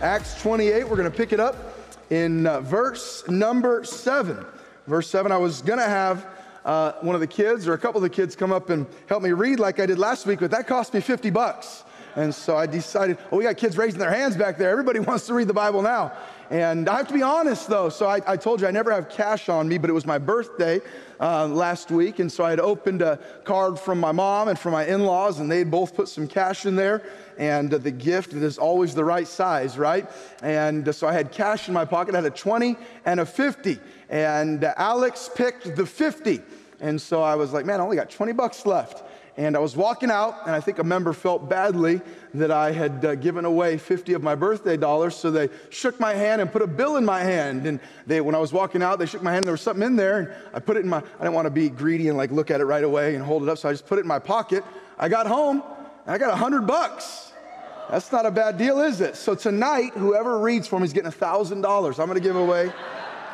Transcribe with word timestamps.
Acts 0.00 0.40
28, 0.42 0.88
we're 0.88 0.96
going 0.96 1.10
to 1.10 1.16
pick 1.16 1.32
it 1.32 1.40
up 1.40 1.56
in 2.10 2.46
uh, 2.46 2.60
verse 2.60 3.26
number 3.28 3.84
7. 3.84 4.44
Verse 4.86 5.08
7, 5.08 5.30
I 5.30 5.36
was 5.36 5.62
going 5.62 5.78
to 5.78 5.86
have 5.86 6.26
uh, 6.64 6.92
one 7.00 7.14
of 7.14 7.20
the 7.20 7.26
kids 7.26 7.68
or 7.68 7.74
a 7.74 7.78
couple 7.78 7.98
of 7.98 8.02
the 8.02 8.14
kids 8.14 8.34
come 8.34 8.52
up 8.52 8.70
and 8.70 8.86
help 9.06 9.22
me 9.22 9.30
read 9.30 9.60
like 9.60 9.78
I 9.78 9.86
did 9.86 9.98
last 9.98 10.26
week, 10.26 10.40
but 10.40 10.50
that 10.50 10.66
cost 10.66 10.94
me 10.94 11.00
50 11.00 11.30
bucks. 11.30 11.84
And 12.16 12.34
so 12.34 12.56
I 12.56 12.66
decided, 12.66 13.18
oh, 13.30 13.36
we 13.36 13.44
got 13.44 13.56
kids 13.56 13.78
raising 13.78 13.98
their 14.00 14.10
hands 14.12 14.36
back 14.36 14.58
there. 14.58 14.70
Everybody 14.70 14.98
wants 15.00 15.26
to 15.28 15.34
read 15.34 15.48
the 15.48 15.54
Bible 15.54 15.80
now. 15.80 16.12
And 16.50 16.88
I 16.88 16.98
have 16.98 17.08
to 17.08 17.14
be 17.14 17.22
honest 17.22 17.68
though, 17.68 17.88
so 17.88 18.06
I, 18.06 18.20
I 18.26 18.36
told 18.36 18.60
you 18.60 18.66
I 18.66 18.70
never 18.70 18.92
have 18.92 19.08
cash 19.08 19.48
on 19.48 19.66
me, 19.68 19.78
but 19.78 19.88
it 19.88 19.94
was 19.94 20.04
my 20.04 20.18
birthday 20.18 20.80
uh, 21.20 21.46
last 21.46 21.90
week. 21.90 22.18
And 22.18 22.30
so 22.30 22.44
I 22.44 22.50
had 22.50 22.60
opened 22.60 23.02
a 23.02 23.18
card 23.44 23.78
from 23.78 23.98
my 23.98 24.12
mom 24.12 24.48
and 24.48 24.58
from 24.58 24.72
my 24.72 24.84
in 24.86 25.04
laws, 25.04 25.40
and 25.40 25.50
they 25.50 25.64
both 25.64 25.94
put 25.94 26.08
some 26.08 26.26
cash 26.26 26.66
in 26.66 26.76
there. 26.76 27.02
And 27.38 27.72
uh, 27.72 27.78
the 27.78 27.90
gift 27.90 28.32
is 28.34 28.58
always 28.58 28.94
the 28.94 29.04
right 29.04 29.26
size, 29.26 29.78
right? 29.78 30.08
And 30.42 30.88
uh, 30.88 30.92
so 30.92 31.06
I 31.06 31.12
had 31.12 31.32
cash 31.32 31.68
in 31.68 31.74
my 31.74 31.84
pocket. 31.84 32.14
I 32.14 32.18
had 32.18 32.26
a 32.26 32.30
20 32.30 32.76
and 33.06 33.20
a 33.20 33.26
50. 33.26 33.78
And 34.08 34.64
uh, 34.64 34.74
Alex 34.76 35.30
picked 35.34 35.74
the 35.76 35.86
50. 35.86 36.42
And 36.80 37.00
so 37.00 37.22
I 37.22 37.34
was 37.34 37.52
like, 37.52 37.64
man, 37.64 37.80
I 37.80 37.84
only 37.84 37.96
got 37.96 38.10
20 38.10 38.32
bucks 38.32 38.66
left. 38.66 39.02
And 39.36 39.56
I 39.56 39.58
was 39.58 39.76
walking 39.76 40.12
out, 40.12 40.46
and 40.46 40.54
I 40.54 40.60
think 40.60 40.78
a 40.78 40.84
member 40.84 41.12
felt 41.12 41.48
badly 41.48 42.00
that 42.34 42.52
I 42.52 42.70
had 42.70 43.04
uh, 43.04 43.14
given 43.16 43.44
away 43.44 43.78
50 43.78 44.12
of 44.12 44.22
my 44.22 44.36
birthday 44.36 44.76
dollars. 44.76 45.16
So 45.16 45.32
they 45.32 45.48
shook 45.70 45.98
my 45.98 46.14
hand 46.14 46.40
and 46.40 46.52
put 46.52 46.62
a 46.62 46.68
bill 46.68 46.96
in 46.96 47.04
my 47.04 47.20
hand. 47.20 47.66
And 47.66 47.80
they, 48.06 48.20
when 48.20 48.36
I 48.36 48.38
was 48.38 48.52
walking 48.52 48.80
out, 48.80 49.00
they 49.00 49.06
shook 49.06 49.24
my 49.24 49.32
hand. 49.32 49.40
And 49.40 49.48
there 49.48 49.54
was 49.54 49.60
something 49.60 49.84
in 49.84 49.96
there, 49.96 50.18
and 50.20 50.32
I 50.52 50.60
put 50.60 50.76
it 50.76 50.80
in 50.80 50.88
my. 50.88 50.98
I 50.98 51.18
didn't 51.18 51.32
want 51.32 51.46
to 51.46 51.50
be 51.50 51.68
greedy 51.68 52.08
and 52.08 52.16
like 52.16 52.30
look 52.30 52.52
at 52.52 52.60
it 52.60 52.64
right 52.64 52.84
away 52.84 53.16
and 53.16 53.24
hold 53.24 53.42
it 53.42 53.48
up. 53.48 53.58
So 53.58 53.68
I 53.68 53.72
just 53.72 53.86
put 53.86 53.98
it 53.98 54.02
in 54.02 54.06
my 54.06 54.20
pocket. 54.20 54.62
I 54.98 55.08
got 55.08 55.26
home, 55.26 55.64
and 56.06 56.14
I 56.14 56.18
got 56.18 56.38
hundred 56.38 56.64
bucks. 56.64 57.32
That's 57.90 58.12
not 58.12 58.26
a 58.26 58.30
bad 58.30 58.56
deal, 58.56 58.80
is 58.80 59.00
it? 59.00 59.16
So 59.16 59.34
tonight, 59.34 59.92
whoever 59.94 60.38
reads 60.38 60.68
for 60.68 60.78
me 60.78 60.84
is 60.84 60.92
getting 60.92 61.08
a 61.08 61.12
thousand 61.12 61.60
dollars. 61.60 61.98
I'm 61.98 62.06
going 62.06 62.18
to 62.18 62.22
give 62.22 62.36
away 62.36 62.72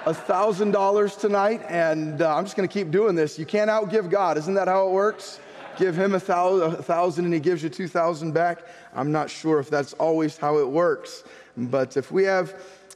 a 0.06 0.14
thousand 0.14 0.70
dollars 0.70 1.14
tonight, 1.14 1.60
and 1.68 2.22
uh, 2.22 2.34
I'm 2.34 2.44
just 2.44 2.56
going 2.56 2.68
to 2.68 2.72
keep 2.72 2.90
doing 2.90 3.14
this. 3.14 3.38
You 3.38 3.44
can't 3.44 3.70
outgive 3.70 4.10
God, 4.10 4.38
isn't 4.38 4.54
that 4.54 4.66
how 4.66 4.88
it 4.88 4.92
works? 4.92 5.40
Give 5.80 5.96
him 5.96 6.14
a 6.14 6.20
thousand, 6.20 7.24
and 7.24 7.32
he 7.32 7.40
gives 7.40 7.62
you 7.62 7.70
2,000 7.70 8.32
back. 8.32 8.60
I'm 8.94 9.10
not 9.10 9.30
sure 9.30 9.58
if 9.58 9.70
that's 9.70 9.94
always 9.94 10.36
how 10.36 10.58
it 10.58 10.68
works. 10.68 11.24
But 11.56 11.96
if 11.96 12.12
we 12.12 12.24
have, 12.24 12.50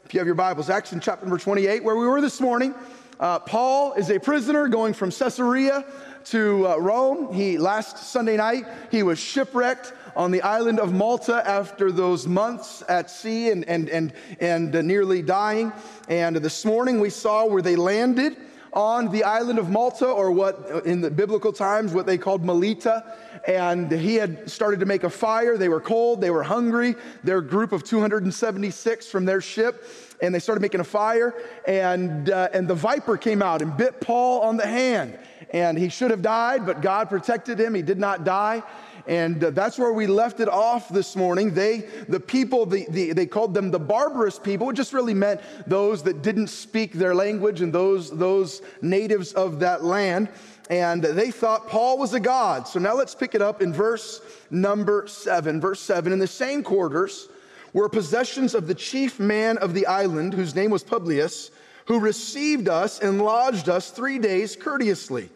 if 0.05 0.13
you 0.13 0.21
have 0.21 0.27
your 0.27 0.35
Bibles, 0.35 0.69
Acts 0.69 0.93
in 0.93 1.01
chapter 1.01 1.25
number 1.25 1.39
28, 1.39 1.83
where 1.83 1.97
we 1.97 2.07
were 2.07 2.21
this 2.21 2.43
morning, 2.43 2.75
uh, 3.19 3.39
Paul 3.39 3.95
is 3.95 4.11
a 4.11 4.21
prisoner 4.21 4.69
going 4.69 4.93
from 4.93 5.11
Caesarea 5.11 5.87
to 6.27 6.69
uh, 6.69 6.77
Rome. 6.77 7.33
He 7.33 7.57
last 7.57 7.97
Sunday 7.97 8.37
night 8.37 8.67
he 8.91 9.03
was 9.03 9.19
shipwrecked 9.19 9.95
on 10.15 10.31
the 10.31 10.43
island 10.43 10.79
of 10.79 10.93
Malta 10.93 11.43
after 11.49 11.91
those 11.91 12.27
months 12.27 12.83
at 12.89 13.11
sea 13.11 13.51
and 13.51 13.65
and 13.65 13.89
and 13.89 14.13
and 14.41 14.77
uh, 14.77 14.83
nearly 14.83 15.23
dying. 15.23 15.73
And 16.09 16.37
this 16.37 16.65
morning 16.65 17.01
we 17.01 17.11
saw 17.11 17.47
where 17.47 17.63
they 17.63 17.77
landed 17.77 18.37
on 18.75 19.11
the 19.13 19.23
island 19.23 19.59
of 19.59 19.71
Malta, 19.71 20.07
or 20.07 20.31
what 20.33 20.85
in 20.85 21.01
the 21.01 21.11
biblical 21.11 21.53
times, 21.53 21.93
what 21.93 22.07
they 22.07 22.19
called 22.19 22.45
Melita. 22.45 23.05
And 23.47 23.91
he 23.91 24.17
had 24.17 24.51
started 24.51 24.81
to 24.81 24.87
make 24.87 25.05
a 25.05 25.11
fire. 25.11 25.57
They 25.57 25.69
were 25.69 25.81
cold, 25.81 26.21
they 26.21 26.31
were 26.31 26.43
hungry. 26.43 26.97
Their 27.23 27.41
group 27.41 27.73
of 27.73 27.85
276 27.85 29.07
from 29.07 29.25
their 29.25 29.41
ship, 29.41 29.85
and 30.21 30.35
they 30.35 30.41
started 30.41 30.61
making 30.61 30.81
a 30.81 30.85
fire. 30.85 31.35
And, 31.67 32.31
uh, 32.31 32.49
and 32.53 32.67
the 32.67 32.75
viper 32.75 33.17
came 33.17 33.43
out 33.43 33.63
and 33.63 33.77
bit 33.77 34.01
Paul 34.01 34.43
on 34.43 34.57
the 34.57 34.67
hand. 34.67 35.19
And 35.53 35.79
he 35.79 35.89
should 35.89 36.11
have 36.11 36.23
died, 36.23 36.67
but 36.67 36.81
God 36.81 37.09
protected 37.09 37.61
him. 37.61 37.75
He 37.75 37.83
did 37.83 37.99
not 37.99 38.25
die. 38.25 38.65
And 39.07 39.45
uh, 39.45 39.51
that's 39.51 39.79
where 39.79 39.93
we 39.93 40.07
left 40.07 40.41
it 40.41 40.49
off 40.49 40.89
this 40.89 41.15
morning. 41.15 41.53
They, 41.53 41.81
the 42.09 42.21
people, 42.21 42.65
the, 42.65 42.87
the, 42.89 43.13
they 43.13 43.27
called 43.27 43.53
them 43.53 43.71
the 43.71 43.79
barbarous 43.79 44.39
people. 44.39 44.71
It 44.71 44.75
just 44.77 44.95
really 44.95 45.13
meant 45.13 45.43
those 45.67 46.03
that 46.05 46.23
didn't 46.23 46.47
speak 46.47 46.95
their 46.95 47.15
language 47.15 47.61
and 47.61 47.73
those, 47.73 48.11
those 48.11 48.63
natives 48.81 49.33
of 49.35 49.61
that 49.61 49.85
land. 49.85 50.31
And 50.71 51.03
they 51.03 51.31
thought 51.31 51.69
Paul 51.69 51.99
was 51.99 52.15
a 52.15 52.21
god. 52.21 52.67
So 52.67 52.79
now 52.79 52.95
let's 52.95 53.15
pick 53.15 53.35
it 53.35 53.43
up 53.43 53.61
in 53.61 53.75
verse 53.75 54.23
number 54.51 55.07
seven. 55.07 55.61
Verse 55.61 55.81
seven, 55.81 56.13
in 56.13 56.19
the 56.19 56.27
same 56.27 56.63
quarters 56.63 57.29
were 57.75 57.91
possessions 57.91 58.55
of 58.55 58.67
the 58.67 58.75
chief 58.75 59.21
man 59.21 59.59
of 59.59 59.75
the 59.75 59.87
island, 59.87 60.33
whose 60.33 60.55
name 60.55 60.71
was 60.71 60.83
Publius, 60.83 61.51
who 61.87 62.01
received 62.01 62.69
us 62.69 63.01
and 63.01 63.21
lodged 63.21 63.69
us 63.69 63.91
three 63.91 64.19
days 64.19 64.57
courteously. 64.57 65.29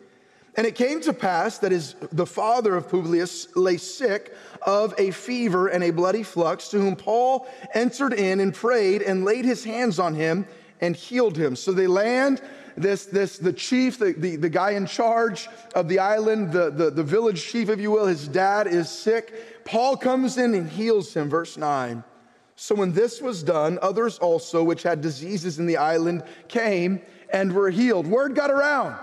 And 0.58 0.66
it 0.66 0.74
came 0.74 1.00
to 1.02 1.12
pass 1.12 1.58
that 1.58 1.70
his, 1.70 1.94
the 2.10 2.26
father 2.26 2.74
of 2.74 2.90
Publius 2.90 3.54
lay 3.54 3.76
sick 3.76 4.34
of 4.62 4.92
a 4.98 5.12
fever 5.12 5.68
and 5.68 5.84
a 5.84 5.90
bloody 5.90 6.24
flux, 6.24 6.66
to 6.70 6.80
whom 6.80 6.96
Paul 6.96 7.46
entered 7.74 8.12
in 8.12 8.40
and 8.40 8.52
prayed 8.52 9.02
and 9.02 9.24
laid 9.24 9.44
his 9.44 9.62
hands 9.62 10.00
on 10.00 10.16
him 10.16 10.48
and 10.80 10.96
healed 10.96 11.36
him. 11.36 11.54
So 11.54 11.70
they 11.70 11.86
land 11.86 12.42
this, 12.76 13.06
this 13.06 13.38
the 13.38 13.52
chief, 13.52 14.00
the, 14.00 14.14
the, 14.14 14.34
the 14.34 14.48
guy 14.48 14.72
in 14.72 14.84
charge 14.86 15.48
of 15.76 15.88
the 15.88 16.00
island, 16.00 16.50
the, 16.50 16.70
the, 16.70 16.90
the 16.90 17.04
village 17.04 17.40
chief, 17.40 17.68
if 17.68 17.78
you 17.78 17.92
will, 17.92 18.06
his 18.06 18.26
dad 18.26 18.66
is 18.66 18.90
sick. 18.90 19.64
Paul 19.64 19.96
comes 19.96 20.38
in 20.38 20.54
and 20.54 20.68
heals 20.68 21.14
him, 21.14 21.30
verse 21.30 21.56
9. 21.56 22.02
So 22.56 22.74
when 22.74 22.90
this 22.90 23.22
was 23.22 23.44
done, 23.44 23.78
others 23.80 24.18
also, 24.18 24.64
which 24.64 24.82
had 24.82 25.02
diseases 25.02 25.60
in 25.60 25.66
the 25.66 25.76
island, 25.76 26.24
came 26.48 27.00
and 27.32 27.52
were 27.52 27.70
healed. 27.70 28.08
Word 28.08 28.34
got 28.34 28.50
around. 28.50 28.96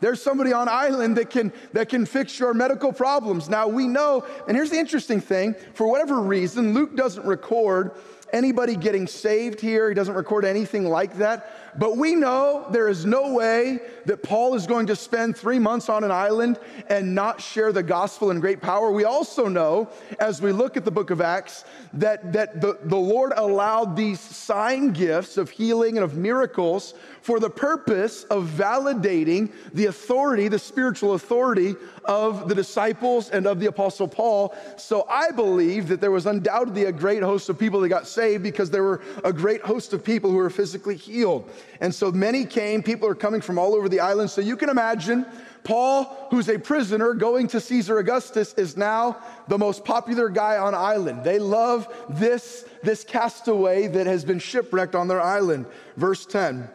There's 0.00 0.22
somebody 0.22 0.52
on 0.52 0.68
island 0.68 1.16
that 1.16 1.30
can, 1.30 1.52
that 1.72 1.88
can 1.88 2.04
fix 2.04 2.38
your 2.38 2.52
medical 2.52 2.92
problems. 2.92 3.48
Now 3.48 3.68
we 3.68 3.86
know, 3.86 4.26
and 4.46 4.56
here's 4.56 4.70
the 4.70 4.78
interesting 4.78 5.20
thing 5.20 5.54
for 5.74 5.86
whatever 5.86 6.20
reason, 6.20 6.74
Luke 6.74 6.96
doesn't 6.96 7.24
record 7.24 7.92
anybody 8.32 8.76
getting 8.76 9.06
saved 9.06 9.60
here. 9.60 9.88
He 9.88 9.94
doesn't 9.94 10.14
record 10.14 10.44
anything 10.44 10.88
like 10.88 11.16
that. 11.18 11.63
But 11.76 11.96
we 11.96 12.14
know 12.14 12.66
there 12.70 12.88
is 12.88 13.04
no 13.04 13.32
way 13.32 13.80
that 14.06 14.22
Paul 14.22 14.54
is 14.54 14.66
going 14.66 14.86
to 14.86 14.96
spend 14.96 15.36
three 15.36 15.58
months 15.58 15.88
on 15.88 16.04
an 16.04 16.10
island 16.10 16.58
and 16.88 17.14
not 17.14 17.40
share 17.40 17.72
the 17.72 17.82
gospel 17.82 18.30
in 18.30 18.40
great 18.40 18.60
power. 18.60 18.90
We 18.90 19.04
also 19.04 19.48
know, 19.48 19.88
as 20.20 20.40
we 20.40 20.52
look 20.52 20.76
at 20.76 20.84
the 20.84 20.90
book 20.90 21.10
of 21.10 21.20
Acts, 21.20 21.64
that, 21.94 22.32
that 22.32 22.60
the, 22.60 22.78
the 22.84 22.96
Lord 22.96 23.32
allowed 23.36 23.96
these 23.96 24.20
sign 24.20 24.92
gifts 24.92 25.36
of 25.36 25.50
healing 25.50 25.96
and 25.96 26.04
of 26.04 26.16
miracles 26.16 26.94
for 27.22 27.40
the 27.40 27.50
purpose 27.50 28.24
of 28.24 28.46
validating 28.46 29.50
the 29.72 29.86
authority, 29.86 30.48
the 30.48 30.58
spiritual 30.58 31.14
authority 31.14 31.74
of 32.04 32.48
the 32.48 32.54
disciples 32.54 33.30
and 33.30 33.46
of 33.46 33.60
the 33.60 33.66
apostle 33.66 34.06
Paul. 34.06 34.54
So 34.76 35.06
I 35.08 35.30
believe 35.30 35.88
that 35.88 36.00
there 36.00 36.10
was 36.10 36.26
undoubtedly 36.26 36.84
a 36.84 36.92
great 36.92 37.22
host 37.22 37.48
of 37.48 37.58
people 37.58 37.80
that 37.80 37.88
got 37.88 38.06
saved 38.06 38.42
because 38.42 38.70
there 38.70 38.82
were 38.82 39.00
a 39.24 39.32
great 39.32 39.62
host 39.62 39.92
of 39.94 40.04
people 40.04 40.30
who 40.30 40.36
were 40.36 40.50
physically 40.50 40.96
healed. 40.96 41.48
And 41.80 41.94
so 41.94 42.12
many 42.12 42.44
came, 42.44 42.82
people 42.82 43.08
are 43.08 43.14
coming 43.14 43.40
from 43.40 43.58
all 43.58 43.74
over 43.74 43.88
the 43.88 44.00
island. 44.00 44.30
So 44.30 44.40
you 44.40 44.56
can 44.56 44.68
imagine 44.68 45.26
Paul, 45.64 46.28
who's 46.30 46.48
a 46.48 46.58
prisoner 46.58 47.14
going 47.14 47.48
to 47.48 47.60
Caesar 47.60 47.98
Augustus, 47.98 48.54
is 48.54 48.76
now 48.76 49.16
the 49.48 49.58
most 49.58 49.84
popular 49.84 50.28
guy 50.28 50.58
on 50.58 50.74
island. 50.74 51.24
They 51.24 51.38
love 51.38 51.88
this, 52.10 52.66
this 52.82 53.02
castaway 53.02 53.86
that 53.88 54.06
has 54.06 54.24
been 54.24 54.38
shipwrecked 54.38 54.94
on 54.94 55.08
their 55.08 55.20
island. 55.20 55.66
Verse 55.96 56.26
10 56.26 56.68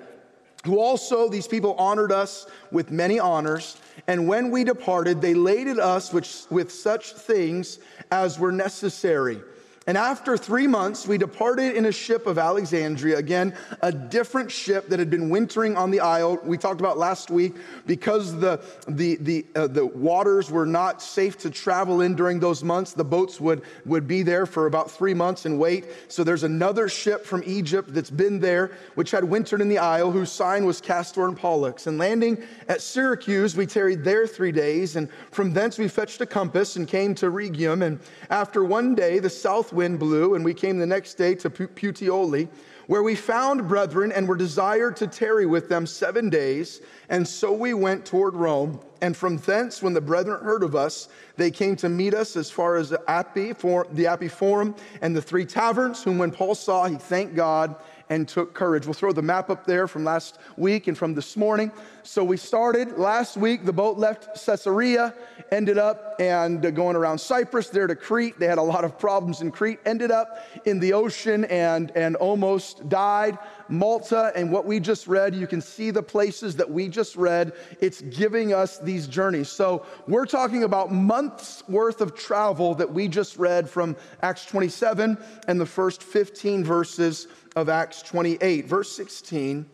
who 0.66 0.78
also 0.78 1.30
these 1.30 1.48
people 1.48 1.74
honored 1.76 2.12
us 2.12 2.46
with 2.70 2.92
many 2.92 3.18
honors. 3.18 3.78
And 4.08 4.28
when 4.28 4.52
we 4.52 4.66
departed, 4.66 5.22
they 5.22 5.34
laded 5.34 5.80
us 5.80 6.12
with, 6.12 6.48
with 6.50 6.70
such 6.70 7.14
things 7.14 7.80
as 8.12 8.38
were 8.38 8.52
necessary 8.52 9.40
and 9.90 9.98
after 9.98 10.38
three 10.38 10.68
months, 10.68 11.08
we 11.08 11.18
departed 11.18 11.76
in 11.76 11.88
a 11.88 11.92
ship 11.92 12.28
of 12.28 12.38
Alexandria, 12.38 13.18
again, 13.18 13.56
a 13.82 13.92
different 13.92 14.52
ship 14.52 14.88
that 14.90 15.00
had 15.00 15.10
been 15.10 15.32
wintering 15.32 15.76
on 15.76 15.90
the 15.90 16.00
isle. 16.00 16.38
We 16.44 16.60
talked 16.60 16.80
about 16.80 17.00
last 17.00 17.32
week 17.32 17.56
because 17.88 18.40
the, 18.40 18.62
the, 18.88 19.16
the, 19.16 19.48
uh, 19.56 19.66
the 19.66 19.88
waters 19.88 20.52
were 20.52 20.68
not 20.68 21.02
safe 21.02 21.40
to 21.40 21.50
travel 21.50 22.02
in 22.02 22.14
during 22.14 22.40
those 22.40 22.64
months. 22.64 22.94
The 22.94 23.04
boats 23.04 23.42
would, 23.42 23.64
would 23.88 24.08
be 24.08 24.22
there 24.22 24.46
for 24.46 24.68
about 24.68 24.92
three 24.92 25.16
months 25.16 25.48
and 25.48 25.58
wait. 25.58 25.88
So 26.08 26.24
there's 26.24 26.44
another 26.44 26.88
ship 26.88 27.26
from 27.26 27.42
Egypt 27.48 27.92
that's 27.92 28.12
been 28.12 28.40
there, 28.40 28.70
which 28.94 29.10
had 29.10 29.24
wintered 29.24 29.60
in 29.60 29.70
the 29.70 29.80
isle, 29.80 30.12
whose 30.12 30.32
sign 30.32 30.68
was 30.68 30.80
Castor 30.80 31.26
and 31.26 31.36
Pollux. 31.36 31.88
And 31.88 31.98
landing 31.98 32.44
at 32.68 32.84
Syracuse, 32.84 33.58
we 33.58 33.66
tarried 33.66 34.04
there 34.04 34.28
three 34.28 34.52
days. 34.52 34.98
And 34.98 35.10
from 35.32 35.52
thence 35.52 35.80
we 35.80 35.88
fetched 35.88 36.22
a 36.22 36.28
compass 36.28 36.76
and 36.76 36.88
came 36.88 37.16
to 37.16 37.32
Rhegium. 37.32 37.82
And 37.82 38.00
after 38.30 38.64
one 38.64 38.94
day, 38.94 39.18
the 39.18 39.32
south 39.32 39.74
wind 39.80 39.98
blew, 39.98 40.36
and 40.36 40.44
we 40.44 40.54
came 40.54 40.78
the 40.78 40.86
next 40.86 41.14
day 41.14 41.34
to 41.34 41.50
Puteoli, 41.50 42.50
where 42.88 43.02
we 43.02 43.16
found 43.16 43.66
brethren 43.66 44.12
and 44.12 44.28
were 44.28 44.36
desired 44.36 44.98
to 44.98 45.08
tarry 45.08 45.46
with 45.46 45.70
them 45.70 45.88
seven 45.88 46.30
days. 46.30 46.82
And 47.08 47.26
so 47.26 47.54
we 47.54 47.74
went 47.74 48.06
toward 48.06 48.36
Rome. 48.36 48.82
And 49.02 49.16
from 49.16 49.38
thence, 49.38 49.82
when 49.82 49.94
the 49.94 50.02
brethren 50.02 50.44
heard 50.44 50.64
of 50.64 50.76
us, 50.76 51.08
they 51.38 51.50
came 51.50 51.78
to 51.78 51.88
meet 51.88 52.14
us 52.14 52.36
as 52.36 52.52
far 52.52 52.76
as 52.76 52.90
the 52.90 52.98
for, 53.58 53.88
the 53.94 54.04
Appii 54.04 54.30
Forum 54.30 54.76
and 55.02 55.16
the 55.16 55.22
three 55.22 55.46
taverns, 55.46 56.04
whom 56.04 56.18
when 56.18 56.32
Paul 56.32 56.56
saw, 56.56 56.86
he 56.88 56.98
thanked 56.98 57.36
God 57.36 57.74
and 58.10 58.28
took 58.28 58.54
courage. 58.54 58.86
We'll 58.86 58.96
throw 58.96 59.14
the 59.14 59.22
map 59.22 59.50
up 59.50 59.66
there 59.66 59.88
from 59.88 60.04
last 60.04 60.40
week 60.58 60.88
and 60.88 60.98
from 60.98 61.14
this 61.14 61.38
morning. 61.38 61.72
So 62.10 62.24
we 62.24 62.38
started 62.38 62.98
last 62.98 63.38
week, 63.38 63.66
the 63.66 63.72
boat 63.72 64.00
left 64.00 64.44
Caesarea, 64.44 65.14
ended 65.52 65.78
up 65.78 66.16
and 66.20 66.66
uh, 66.66 66.72
going 66.72 66.96
around 66.96 67.20
Cyprus 67.20 67.70
there 67.70 67.86
to 67.86 67.96
Crete. 67.96 68.40
They 68.40 68.48
had 68.48 68.58
a 68.58 68.64
lot 68.64 68.84
of 68.84 68.98
problems 68.98 69.42
in 69.42 69.52
Crete, 69.52 69.78
ended 69.86 70.10
up 70.10 70.44
in 70.66 70.80
the 70.80 70.94
ocean 70.94 71.46
and, 71.46 71.92
and 71.96 72.16
almost 72.16 72.90
died. 72.90 73.38
Malta 73.68 74.32
and 74.36 74.52
what 74.52 74.66
we 74.66 74.80
just 74.80 75.06
read, 75.06 75.36
you 75.36 75.46
can 75.46 75.62
see 75.62 75.92
the 75.92 76.02
places 76.02 76.56
that 76.56 76.68
we 76.68 76.88
just 76.88 77.16
read. 77.16 77.54
It's 77.80 78.02
giving 78.02 78.56
us 78.56 78.80
these 78.80 79.06
journeys. 79.06 79.50
So 79.50 79.86
we're 80.08 80.26
talking 80.26 80.64
about 80.64 80.92
months 80.92 81.62
worth 81.70 82.02
of 82.02 82.16
travel 82.16 82.74
that 82.74 82.92
we 82.92 83.08
just 83.08 83.38
read 83.38 83.70
from 83.70 83.96
Acts 84.24 84.46
27 84.46 85.16
and 85.48 85.62
the 85.62 85.66
first 85.68 86.02
15 86.02 86.64
verses 86.64 87.28
of 87.56 87.70
Acts 87.70 88.02
28. 88.02 88.66
Verse 88.66 88.92
16 88.94 89.70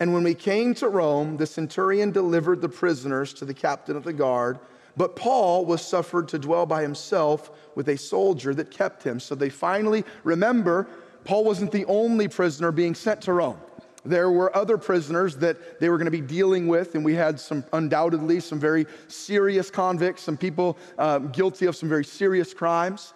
And 0.00 0.14
when 0.14 0.24
we 0.24 0.34
came 0.34 0.74
to 0.76 0.88
Rome, 0.88 1.36
the 1.36 1.46
centurion 1.46 2.10
delivered 2.10 2.62
the 2.62 2.68
prisoners 2.70 3.34
to 3.34 3.44
the 3.44 3.54
captain 3.54 3.96
of 3.96 4.02
the 4.02 4.14
guard. 4.14 4.58
But 4.96 5.14
Paul 5.14 5.66
was 5.66 5.82
suffered 5.82 6.26
to 6.28 6.38
dwell 6.38 6.66
by 6.66 6.82
himself 6.82 7.50
with 7.74 7.88
a 7.90 7.96
soldier 7.96 8.54
that 8.54 8.70
kept 8.70 9.02
him. 9.02 9.20
So 9.20 9.34
they 9.34 9.50
finally 9.50 10.04
remember 10.24 10.88
Paul 11.24 11.44
wasn't 11.44 11.70
the 11.70 11.84
only 11.84 12.28
prisoner 12.28 12.72
being 12.72 12.94
sent 12.94 13.20
to 13.22 13.34
Rome. 13.34 13.58
There 14.04 14.30
were 14.30 14.56
other 14.56 14.78
prisoners 14.78 15.36
that 15.36 15.78
they 15.78 15.90
were 15.90 15.98
going 15.98 16.06
to 16.06 16.10
be 16.10 16.22
dealing 16.22 16.66
with, 16.66 16.94
and 16.94 17.04
we 17.04 17.14
had 17.14 17.38
some 17.38 17.62
undoubtedly 17.74 18.40
some 18.40 18.58
very 18.58 18.86
serious 19.08 19.70
convicts, 19.70 20.22
some 20.22 20.38
people 20.38 20.78
uh, 20.96 21.18
guilty 21.18 21.66
of 21.66 21.76
some 21.76 21.88
very 21.88 22.04
serious 22.04 22.54
crimes. 22.54 23.12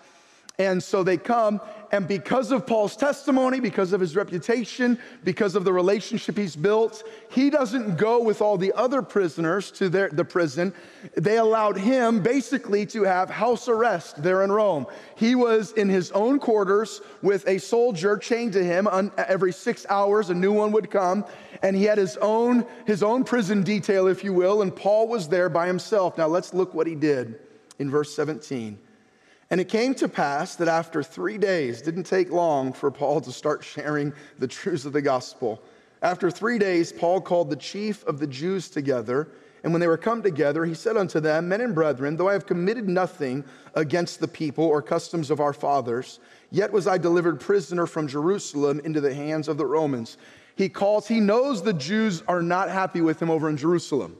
And 0.56 0.80
so 0.80 1.02
they 1.02 1.16
come, 1.16 1.60
and 1.90 2.06
because 2.06 2.52
of 2.52 2.64
Paul's 2.64 2.94
testimony, 2.94 3.58
because 3.58 3.92
of 3.92 4.00
his 4.00 4.14
reputation, 4.14 5.00
because 5.24 5.56
of 5.56 5.64
the 5.64 5.72
relationship 5.72 6.36
he's 6.36 6.54
built, 6.54 7.02
he 7.28 7.50
doesn't 7.50 7.96
go 7.96 8.22
with 8.22 8.40
all 8.40 8.56
the 8.56 8.72
other 8.74 9.02
prisoners 9.02 9.72
to 9.72 9.88
their, 9.88 10.10
the 10.10 10.24
prison. 10.24 10.72
They 11.16 11.38
allowed 11.38 11.76
him 11.76 12.22
basically 12.22 12.86
to 12.86 13.02
have 13.02 13.30
house 13.30 13.68
arrest 13.68 14.22
there 14.22 14.44
in 14.44 14.52
Rome. 14.52 14.86
He 15.16 15.34
was 15.34 15.72
in 15.72 15.88
his 15.88 16.12
own 16.12 16.38
quarters 16.38 17.00
with 17.20 17.48
a 17.48 17.58
soldier 17.58 18.16
chained 18.16 18.52
to 18.52 18.62
him. 18.62 18.86
Every 19.18 19.52
six 19.52 19.84
hours, 19.90 20.30
a 20.30 20.34
new 20.34 20.52
one 20.52 20.70
would 20.70 20.88
come, 20.88 21.24
and 21.62 21.74
he 21.74 21.82
had 21.82 21.98
his 21.98 22.16
own, 22.18 22.64
his 22.86 23.02
own 23.02 23.24
prison 23.24 23.64
detail, 23.64 24.06
if 24.06 24.22
you 24.22 24.32
will, 24.32 24.62
and 24.62 24.74
Paul 24.74 25.08
was 25.08 25.28
there 25.28 25.48
by 25.48 25.66
himself. 25.66 26.16
Now 26.16 26.28
let's 26.28 26.54
look 26.54 26.74
what 26.74 26.86
he 26.86 26.94
did 26.94 27.40
in 27.80 27.90
verse 27.90 28.14
17. 28.14 28.78
And 29.54 29.60
it 29.60 29.68
came 29.68 29.94
to 29.94 30.08
pass 30.08 30.56
that 30.56 30.66
after 30.66 31.00
three 31.00 31.38
days, 31.38 31.80
didn't 31.80 32.06
take 32.06 32.32
long 32.32 32.72
for 32.72 32.90
Paul 32.90 33.20
to 33.20 33.30
start 33.30 33.62
sharing 33.62 34.12
the 34.40 34.48
truths 34.48 34.84
of 34.84 34.92
the 34.92 35.00
gospel. 35.00 35.62
After 36.02 36.28
three 36.28 36.58
days, 36.58 36.90
Paul 36.90 37.20
called 37.20 37.50
the 37.50 37.56
chief 37.56 38.04
of 38.04 38.18
the 38.18 38.26
Jews 38.26 38.68
together. 38.68 39.28
And 39.62 39.72
when 39.72 39.78
they 39.78 39.86
were 39.86 39.96
come 39.96 40.24
together, 40.24 40.64
he 40.64 40.74
said 40.74 40.96
unto 40.96 41.20
them, 41.20 41.48
Men 41.48 41.60
and 41.60 41.72
brethren, 41.72 42.16
though 42.16 42.28
I 42.28 42.32
have 42.32 42.46
committed 42.46 42.88
nothing 42.88 43.44
against 43.76 44.18
the 44.18 44.26
people 44.26 44.64
or 44.64 44.82
customs 44.82 45.30
of 45.30 45.38
our 45.38 45.52
fathers, 45.52 46.18
yet 46.50 46.72
was 46.72 46.88
I 46.88 46.98
delivered 46.98 47.38
prisoner 47.38 47.86
from 47.86 48.08
Jerusalem 48.08 48.80
into 48.82 49.00
the 49.00 49.14
hands 49.14 49.46
of 49.46 49.56
the 49.56 49.66
Romans. 49.66 50.18
He 50.56 50.68
calls, 50.68 51.06
he 51.06 51.20
knows 51.20 51.62
the 51.62 51.72
Jews 51.72 52.24
are 52.26 52.42
not 52.42 52.70
happy 52.70 53.02
with 53.02 53.22
him 53.22 53.30
over 53.30 53.48
in 53.48 53.56
Jerusalem. 53.56 54.16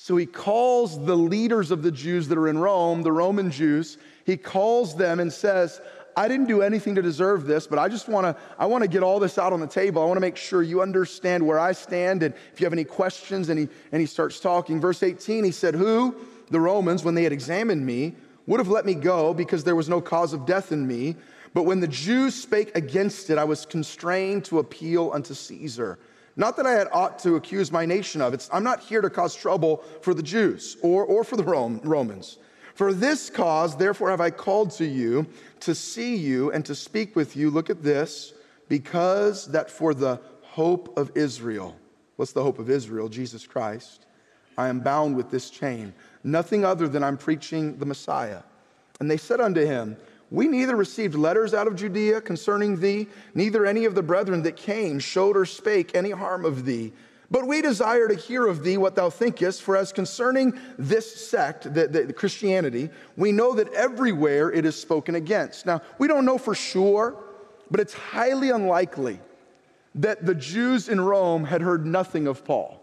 So 0.00 0.16
he 0.16 0.26
calls 0.26 1.04
the 1.04 1.16
leaders 1.16 1.70
of 1.70 1.82
the 1.82 1.90
Jews 1.90 2.28
that 2.28 2.38
are 2.38 2.48
in 2.48 2.56
Rome, 2.56 3.02
the 3.02 3.12
Roman 3.12 3.50
Jews, 3.50 3.98
he 4.24 4.36
calls 4.36 4.96
them 4.96 5.18
and 5.20 5.30
says, 5.30 5.80
I 6.16 6.28
didn't 6.28 6.46
do 6.46 6.62
anything 6.62 6.94
to 6.94 7.02
deserve 7.02 7.46
this, 7.46 7.66
but 7.66 7.78
I 7.78 7.88
just 7.88 8.08
want 8.08 8.24
to 8.24 8.42
I 8.58 8.66
want 8.66 8.82
to 8.82 8.88
get 8.88 9.02
all 9.02 9.18
this 9.18 9.38
out 9.38 9.52
on 9.52 9.60
the 9.60 9.66
table. 9.66 10.00
I 10.00 10.06
want 10.06 10.16
to 10.16 10.20
make 10.20 10.36
sure 10.36 10.62
you 10.62 10.82
understand 10.82 11.46
where 11.46 11.58
I 11.58 11.72
stand 11.72 12.22
and 12.22 12.32
if 12.52 12.60
you 12.60 12.64
have 12.64 12.72
any 12.72 12.84
questions 12.84 13.48
and 13.48 13.58
he 13.58 13.68
and 13.92 14.00
he 14.00 14.06
starts 14.06 14.40
talking. 14.40 14.80
Verse 14.80 15.02
18 15.02 15.44
he 15.44 15.50
said, 15.50 15.74
"Who 15.74 16.14
the 16.50 16.60
Romans 16.60 17.04
when 17.04 17.14
they 17.14 17.24
had 17.24 17.32
examined 17.32 17.84
me 17.84 18.14
would 18.46 18.60
have 18.60 18.68
let 18.68 18.86
me 18.86 18.94
go 18.94 19.34
because 19.34 19.64
there 19.64 19.76
was 19.76 19.88
no 19.88 20.00
cause 20.00 20.32
of 20.32 20.46
death 20.46 20.72
in 20.72 20.86
me, 20.86 21.16
but 21.54 21.64
when 21.64 21.80
the 21.80 21.88
Jews 21.88 22.34
spake 22.34 22.74
against 22.76 23.30
it, 23.30 23.36
I 23.38 23.44
was 23.44 23.66
constrained 23.66 24.44
to 24.46 24.60
appeal 24.60 25.10
unto 25.12 25.34
Caesar." 25.34 25.98
Not 26.38 26.56
that 26.56 26.66
I 26.66 26.72
had 26.72 26.88
ought 26.92 27.18
to 27.20 27.34
accuse 27.34 27.72
my 27.72 27.84
nation 27.84 28.22
of. 28.22 28.32
It's, 28.32 28.48
I'm 28.52 28.62
not 28.62 28.80
here 28.80 29.00
to 29.00 29.10
cause 29.10 29.34
trouble 29.34 29.82
for 30.00 30.14
the 30.14 30.22
Jews 30.22 30.76
or, 30.82 31.04
or 31.04 31.24
for 31.24 31.36
the 31.36 31.42
Rome, 31.42 31.80
Romans. 31.82 32.38
For 32.74 32.94
this 32.94 33.28
cause, 33.28 33.76
therefore, 33.76 34.10
have 34.10 34.20
I 34.20 34.30
called 34.30 34.70
to 34.72 34.86
you 34.86 35.26
to 35.60 35.74
see 35.74 36.14
you 36.14 36.52
and 36.52 36.64
to 36.64 36.76
speak 36.76 37.16
with 37.16 37.36
you. 37.36 37.50
Look 37.50 37.70
at 37.70 37.82
this, 37.82 38.34
because 38.68 39.48
that 39.48 39.68
for 39.68 39.92
the 39.92 40.20
hope 40.42 40.96
of 40.96 41.10
Israel, 41.16 41.76
what's 42.14 42.32
the 42.32 42.42
hope 42.42 42.60
of 42.60 42.70
Israel? 42.70 43.08
Jesus 43.08 43.44
Christ. 43.44 44.06
I 44.56 44.68
am 44.68 44.78
bound 44.78 45.16
with 45.16 45.32
this 45.32 45.50
chain. 45.50 45.92
Nothing 46.22 46.64
other 46.64 46.86
than 46.86 47.02
I'm 47.02 47.16
preaching 47.16 47.78
the 47.78 47.86
Messiah. 47.86 48.42
And 49.00 49.10
they 49.10 49.16
said 49.16 49.40
unto 49.40 49.64
him, 49.64 49.96
We 50.30 50.46
neither 50.46 50.76
received 50.76 51.14
letters 51.14 51.54
out 51.54 51.66
of 51.66 51.76
Judea 51.76 52.20
concerning 52.20 52.80
thee, 52.80 53.08
neither 53.34 53.64
any 53.64 53.86
of 53.86 53.94
the 53.94 54.02
brethren 54.02 54.42
that 54.42 54.56
came 54.56 54.98
showed 54.98 55.36
or 55.36 55.46
spake 55.46 55.92
any 55.94 56.10
harm 56.10 56.44
of 56.44 56.64
thee. 56.64 56.92
But 57.30 57.46
we 57.46 57.60
desire 57.60 58.08
to 58.08 58.14
hear 58.14 58.46
of 58.46 58.62
thee 58.62 58.78
what 58.78 58.94
thou 58.94 59.10
thinkest, 59.10 59.62
for 59.62 59.76
as 59.76 59.92
concerning 59.92 60.58
this 60.78 61.28
sect, 61.28 61.72
the, 61.74 61.86
the, 61.86 62.04
the, 62.04 62.12
Christianity, 62.12 62.88
we 63.16 63.32
know 63.32 63.54
that 63.54 63.70
everywhere 63.74 64.50
it 64.50 64.64
is 64.64 64.80
spoken 64.80 65.14
against. 65.14 65.66
Now, 65.66 65.82
we 65.98 66.08
don't 66.08 66.24
know 66.24 66.38
for 66.38 66.54
sure, 66.54 67.16
but 67.70 67.80
it's 67.80 67.92
highly 67.92 68.48
unlikely 68.50 69.20
that 69.96 70.24
the 70.24 70.34
Jews 70.34 70.88
in 70.88 71.00
Rome 71.00 71.44
had 71.44 71.60
heard 71.60 71.84
nothing 71.84 72.26
of 72.26 72.44
Paul 72.44 72.82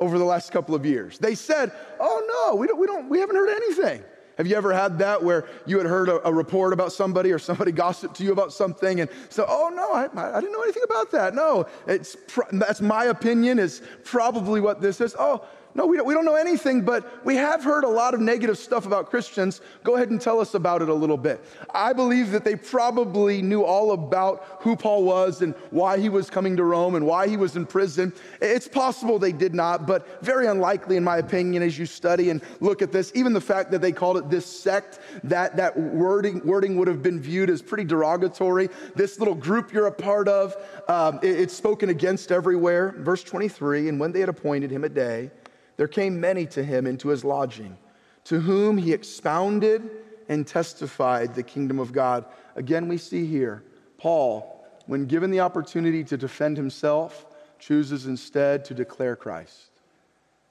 over 0.00 0.18
the 0.18 0.24
last 0.24 0.50
couple 0.50 0.74
of 0.74 0.84
years. 0.84 1.18
They 1.18 1.36
said, 1.36 1.70
Oh, 2.00 2.46
no, 2.48 2.56
we, 2.56 2.66
don't, 2.66 2.78
we, 2.78 2.86
don't, 2.86 3.08
we 3.08 3.20
haven't 3.20 3.36
heard 3.36 3.50
anything. 3.50 4.02
Have 4.36 4.46
you 4.46 4.54
ever 4.54 4.72
had 4.72 4.98
that 4.98 5.22
where 5.22 5.46
you 5.64 5.78
had 5.78 5.86
heard 5.86 6.08
a, 6.08 6.26
a, 6.28 6.32
report 6.32 6.72
about 6.72 6.92
somebody 6.92 7.32
or 7.32 7.38
somebody 7.38 7.72
gossiped 7.84 8.16
to 8.16 8.24
you 8.24 8.32
about 8.32 8.52
something 8.52 9.00
and 9.00 9.10
so, 9.30 9.46
oh 9.48 9.70
no, 9.74 9.92
I, 9.92 10.36
I 10.36 10.40
didn't 10.40 10.52
know 10.52 10.62
anything 10.62 10.82
about 10.84 11.10
that. 11.12 11.34
No, 11.34 11.66
it's, 11.86 12.16
that's 12.52 12.80
my 12.80 13.04
opinion 13.06 13.58
is 13.58 13.82
probably 14.04 14.60
what 14.60 14.80
this 14.80 15.00
is. 15.00 15.16
Oh, 15.18 15.44
no, 15.76 15.84
we 15.86 15.98
don't, 15.98 16.06
we 16.06 16.14
don't 16.14 16.24
know 16.24 16.36
anything, 16.36 16.80
but 16.80 17.24
we 17.24 17.36
have 17.36 17.62
heard 17.62 17.84
a 17.84 17.88
lot 17.88 18.14
of 18.14 18.20
negative 18.20 18.56
stuff 18.56 18.86
about 18.86 19.10
Christians. 19.10 19.60
Go 19.84 19.96
ahead 19.96 20.10
and 20.10 20.18
tell 20.18 20.40
us 20.40 20.54
about 20.54 20.80
it 20.80 20.88
a 20.88 20.94
little 20.94 21.18
bit. 21.18 21.44
I 21.74 21.92
believe 21.92 22.30
that 22.30 22.44
they 22.44 22.56
probably 22.56 23.42
knew 23.42 23.62
all 23.62 23.92
about 23.92 24.58
who 24.60 24.74
Paul 24.74 25.04
was 25.04 25.42
and 25.42 25.54
why 25.70 25.98
he 25.98 26.08
was 26.08 26.30
coming 26.30 26.56
to 26.56 26.64
Rome 26.64 26.94
and 26.94 27.06
why 27.06 27.28
he 27.28 27.36
was 27.36 27.56
in 27.56 27.66
prison. 27.66 28.14
It's 28.40 28.66
possible 28.66 29.18
they 29.18 29.32
did 29.32 29.54
not, 29.54 29.86
but 29.86 30.24
very 30.24 30.46
unlikely, 30.46 30.96
in 30.96 31.04
my 31.04 31.18
opinion, 31.18 31.62
as 31.62 31.78
you 31.78 31.84
study 31.84 32.30
and 32.30 32.40
look 32.60 32.80
at 32.80 32.90
this. 32.90 33.12
Even 33.14 33.34
the 33.34 33.40
fact 33.40 33.70
that 33.72 33.82
they 33.82 33.92
called 33.92 34.16
it 34.16 34.30
this 34.30 34.46
sect, 34.46 34.98
that, 35.24 35.56
that 35.58 35.78
wording, 35.78 36.40
wording 36.46 36.76
would 36.78 36.88
have 36.88 37.02
been 37.02 37.20
viewed 37.20 37.50
as 37.50 37.60
pretty 37.60 37.84
derogatory. 37.84 38.70
This 38.94 39.18
little 39.18 39.34
group 39.34 39.74
you're 39.74 39.88
a 39.88 39.92
part 39.92 40.26
of, 40.26 40.56
um, 40.88 41.20
it, 41.22 41.38
it's 41.38 41.54
spoken 41.54 41.90
against 41.90 42.32
everywhere. 42.32 42.94
Verse 42.96 43.22
23 43.22 43.90
And 43.90 44.00
when 44.00 44.12
they 44.12 44.20
had 44.20 44.30
appointed 44.30 44.70
him 44.70 44.82
a 44.82 44.88
day, 44.88 45.30
there 45.76 45.88
came 45.88 46.20
many 46.20 46.46
to 46.46 46.62
him 46.62 46.86
into 46.86 47.08
his 47.08 47.24
lodging, 47.24 47.76
to 48.24 48.40
whom 48.40 48.78
he 48.78 48.92
expounded 48.92 49.88
and 50.28 50.46
testified 50.46 51.34
the 51.34 51.42
kingdom 51.42 51.78
of 51.78 51.92
God. 51.92 52.24
Again, 52.56 52.88
we 52.88 52.98
see 52.98 53.26
here 53.26 53.62
Paul, 53.98 54.64
when 54.86 55.06
given 55.06 55.30
the 55.30 55.40
opportunity 55.40 56.04
to 56.04 56.16
defend 56.16 56.56
himself, 56.56 57.26
chooses 57.58 58.06
instead 58.06 58.64
to 58.66 58.74
declare 58.74 59.16
Christ. 59.16 59.70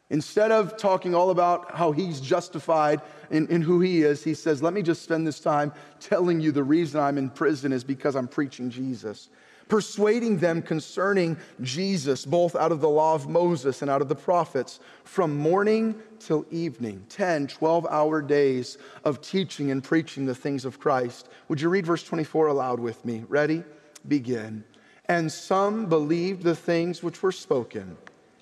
Instead 0.09 0.51
of 0.51 0.77
talking 0.77 1.15
all 1.15 1.31
about 1.31 1.75
how 1.75 1.91
he's 1.91 2.21
justified 2.21 3.01
in, 3.31 3.47
in, 3.47 3.61
who 3.61 3.79
he 3.79 4.03
is, 4.03 4.23
he 4.23 4.35
says, 4.35 4.61
Let 4.61 4.73
me 4.73 4.83
just 4.83 5.01
spend 5.01 5.25
this 5.25 5.39
time 5.39 5.73
telling 5.99 6.39
you 6.39 6.51
the 6.51 6.63
reason 6.63 6.99
I'm 7.01 7.17
in 7.17 7.29
prison 7.29 7.71
is 7.71 7.83
because 7.83 8.15
I'm 8.15 8.27
preaching 8.27 8.69
Jesus 8.69 9.29
persuading 9.67 10.37
them 10.37 10.61
concerning 10.61 11.37
Jesus, 11.61 12.25
both 12.25 12.55
out 12.55 12.71
of 12.71 12.81
the 12.81 12.89
law 12.89 13.15
of 13.15 13.27
Moses 13.27 13.81
and 13.81 13.89
out 13.89 14.01
of 14.01 14.09
the 14.09 14.15
prophets, 14.15 14.79
from 15.03 15.35
morning 15.35 15.95
till 16.19 16.45
evening 16.51 17.05
10, 17.09 17.47
12 17.47 17.87
hour 17.89 18.21
days 18.21 18.77
of 19.03 19.21
teaching 19.21 19.71
and 19.71 19.83
preaching 19.83 20.25
the 20.25 20.35
things 20.35 20.65
of 20.65 20.79
Christ. 20.79 21.29
Would 21.49 21.61
you 21.61 21.69
read 21.69 21.85
verse 21.85 22.03
24 22.03 22.47
aloud 22.47 22.79
with 22.79 23.03
me? 23.05 23.23
Ready? 23.27 23.63
Begin. 24.07 24.63
And 25.07 25.31
some 25.31 25.87
believed 25.87 26.43
the 26.43 26.55
things 26.55 27.03
which 27.03 27.21
were 27.21 27.31
spoken, 27.31 27.97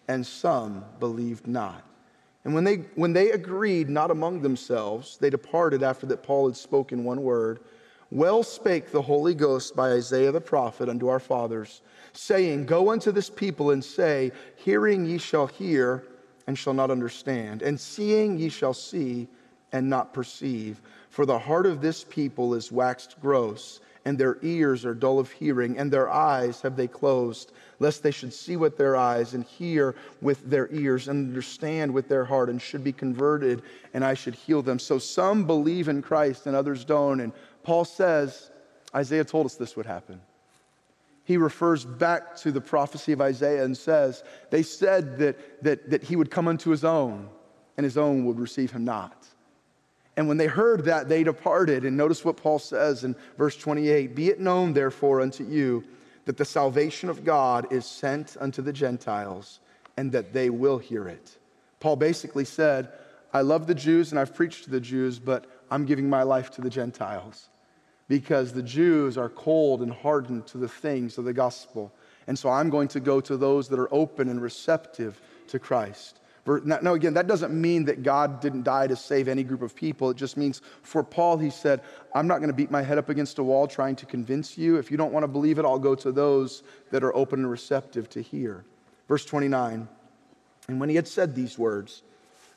and 0.07 0.25
some 0.25 0.85
believed 0.99 1.47
not. 1.47 1.83
And 2.45 2.53
when 2.53 2.63
they, 2.63 2.77
when 2.95 3.13
they 3.13 3.31
agreed 3.31 3.89
not 3.89 4.11
among 4.11 4.41
themselves, 4.41 5.17
they 5.17 5.29
departed 5.29 5.81
after 5.81 6.05
that 6.07 6.23
Paul 6.23 6.47
had 6.47 6.57
spoken 6.57 7.03
one 7.03 7.21
word 7.23 7.61
Well 8.13 8.43
spake 8.43 8.91
the 8.91 9.01
Holy 9.01 9.33
Ghost 9.33 9.75
by 9.75 9.93
Isaiah 9.93 10.31
the 10.31 10.39
prophet 10.39 10.87
unto 10.87 11.07
our 11.07 11.19
fathers, 11.19 11.81
saying, 12.11 12.67
Go 12.67 12.91
unto 12.91 13.11
this 13.11 13.27
people 13.27 13.71
and 13.71 13.83
say, 13.83 14.31
Hearing 14.55 15.03
ye 15.03 15.17
shall 15.17 15.47
hear 15.47 16.03
and 16.45 16.55
shall 16.55 16.75
not 16.75 16.91
understand, 16.91 17.63
and 17.63 17.79
seeing 17.79 18.37
ye 18.37 18.49
shall 18.49 18.75
see 18.75 19.27
and 19.71 19.89
not 19.89 20.13
perceive. 20.13 20.79
For 21.09 21.25
the 21.25 21.39
heart 21.39 21.65
of 21.65 21.81
this 21.81 22.03
people 22.03 22.53
is 22.53 22.71
waxed 22.71 23.19
gross, 23.19 23.79
and 24.05 24.15
their 24.15 24.37
ears 24.43 24.85
are 24.85 24.93
dull 24.93 25.17
of 25.17 25.31
hearing, 25.31 25.79
and 25.79 25.91
their 25.91 26.11
eyes 26.11 26.61
have 26.61 26.75
they 26.75 26.87
closed, 26.87 27.51
lest 27.79 28.03
they 28.03 28.11
should 28.11 28.33
see 28.33 28.57
with 28.57 28.77
their 28.77 28.95
eyes, 28.95 29.33
and 29.33 29.43
hear 29.43 29.95
with 30.21 30.47
their 30.47 30.69
ears, 30.71 31.07
and 31.07 31.29
understand 31.29 31.91
with 31.91 32.09
their 32.09 32.25
heart, 32.25 32.49
and 32.49 32.61
should 32.61 32.83
be 32.83 32.93
converted, 32.93 33.63
and 33.93 34.05
I 34.05 34.13
should 34.13 34.35
heal 34.35 34.61
them. 34.61 34.77
So 34.77 34.99
some 34.99 35.47
believe 35.47 35.87
in 35.87 36.03
Christ, 36.03 36.45
and 36.45 36.55
others 36.55 36.85
don't. 36.85 37.21
And 37.21 37.33
Paul 37.63 37.85
says, 37.85 38.51
Isaiah 38.93 39.23
told 39.23 39.45
us 39.45 39.55
this 39.55 39.75
would 39.75 39.85
happen. 39.85 40.21
He 41.25 41.37
refers 41.37 41.85
back 41.85 42.35
to 42.37 42.51
the 42.51 42.61
prophecy 42.61 43.13
of 43.13 43.21
Isaiah 43.21 43.63
and 43.63 43.77
says, 43.77 44.23
They 44.49 44.61
said 44.61 45.17
that, 45.19 45.63
that, 45.63 45.89
that 45.89 46.03
he 46.03 46.15
would 46.15 46.29
come 46.29 46.47
unto 46.47 46.69
his 46.69 46.83
own, 46.83 47.29
and 47.77 47.83
his 47.85 47.97
own 47.97 48.25
would 48.25 48.39
receive 48.39 48.71
him 48.71 48.83
not. 48.83 49.25
And 50.15 50.27
when 50.27 50.37
they 50.37 50.47
heard 50.47 50.85
that, 50.85 51.09
they 51.09 51.23
departed. 51.23 51.85
And 51.85 51.97
notice 51.97 52.23
what 52.23 52.37
Paul 52.37 52.59
says 52.59 53.03
in 53.03 53.15
verse 53.37 53.55
28 53.55 54.15
Be 54.15 54.29
it 54.29 54.39
known, 54.39 54.73
therefore, 54.73 55.21
unto 55.21 55.45
you 55.45 55.83
that 56.25 56.37
the 56.37 56.45
salvation 56.45 57.09
of 57.09 57.23
God 57.23 57.71
is 57.71 57.85
sent 57.85 58.37
unto 58.39 58.61
the 58.61 58.73
Gentiles, 58.73 59.59
and 59.97 60.11
that 60.11 60.33
they 60.33 60.49
will 60.49 60.77
hear 60.77 61.07
it. 61.07 61.37
Paul 61.79 61.95
basically 61.95 62.45
said, 62.45 62.89
I 63.33 63.41
love 63.41 63.65
the 63.65 63.75
Jews 63.75 64.11
and 64.11 64.19
I've 64.19 64.35
preached 64.35 64.65
to 64.65 64.69
the 64.69 64.79
Jews, 64.79 65.19
but 65.19 65.62
I'm 65.73 65.85
giving 65.85 66.07
my 66.07 66.21
life 66.21 66.51
to 66.51 66.61
the 66.61 66.69
Gentiles 66.69 67.49
because 68.07 68.53
the 68.53 68.61
Jews 68.61 69.17
are 69.17 69.29
cold 69.29 69.81
and 69.81 69.91
hardened 69.91 70.45
to 70.47 70.59
the 70.59 70.67
things 70.67 71.17
of 71.17 71.25
the 71.25 71.33
gospel. 71.33 71.91
And 72.27 72.37
so 72.37 72.47
I'm 72.47 72.69
going 72.69 72.89
to 72.89 72.99
go 72.99 73.19
to 73.21 73.37
those 73.37 73.69
that 73.69 73.79
are 73.79 73.91
open 73.91 74.29
and 74.29 74.39
receptive 74.39 75.19
to 75.47 75.57
Christ. 75.57 76.19
Now, 76.45 76.93
again, 76.93 77.15
that 77.15 77.25
doesn't 77.25 77.59
mean 77.59 77.85
that 77.85 78.03
God 78.03 78.39
didn't 78.39 78.63
die 78.63 78.85
to 78.85 78.95
save 78.95 79.27
any 79.27 79.43
group 79.43 79.63
of 79.63 79.75
people. 79.75 80.11
It 80.11 80.17
just 80.17 80.37
means 80.37 80.61
for 80.83 81.03
Paul, 81.03 81.39
he 81.39 81.49
said, 81.49 81.81
I'm 82.13 82.27
not 82.27 82.37
going 82.37 82.51
to 82.51 82.55
beat 82.55 82.69
my 82.69 82.83
head 82.83 82.99
up 82.99 83.09
against 83.09 83.39
a 83.39 83.43
wall 83.43 83.65
trying 83.65 83.95
to 83.95 84.05
convince 84.05 84.59
you. 84.59 84.75
If 84.75 84.91
you 84.91 84.97
don't 84.97 85.11
want 85.11 85.23
to 85.23 85.27
believe 85.27 85.57
it, 85.57 85.65
I'll 85.65 85.79
go 85.79 85.95
to 85.95 86.11
those 86.11 86.61
that 86.91 87.03
are 87.03 87.15
open 87.15 87.39
and 87.39 87.49
receptive 87.49 88.11
to 88.11 88.21
hear. 88.21 88.63
Verse 89.07 89.25
29 89.25 89.87
And 90.67 90.79
when 90.79 90.89
he 90.89 90.95
had 90.95 91.07
said 91.07 91.33
these 91.33 91.57
words, 91.57 92.03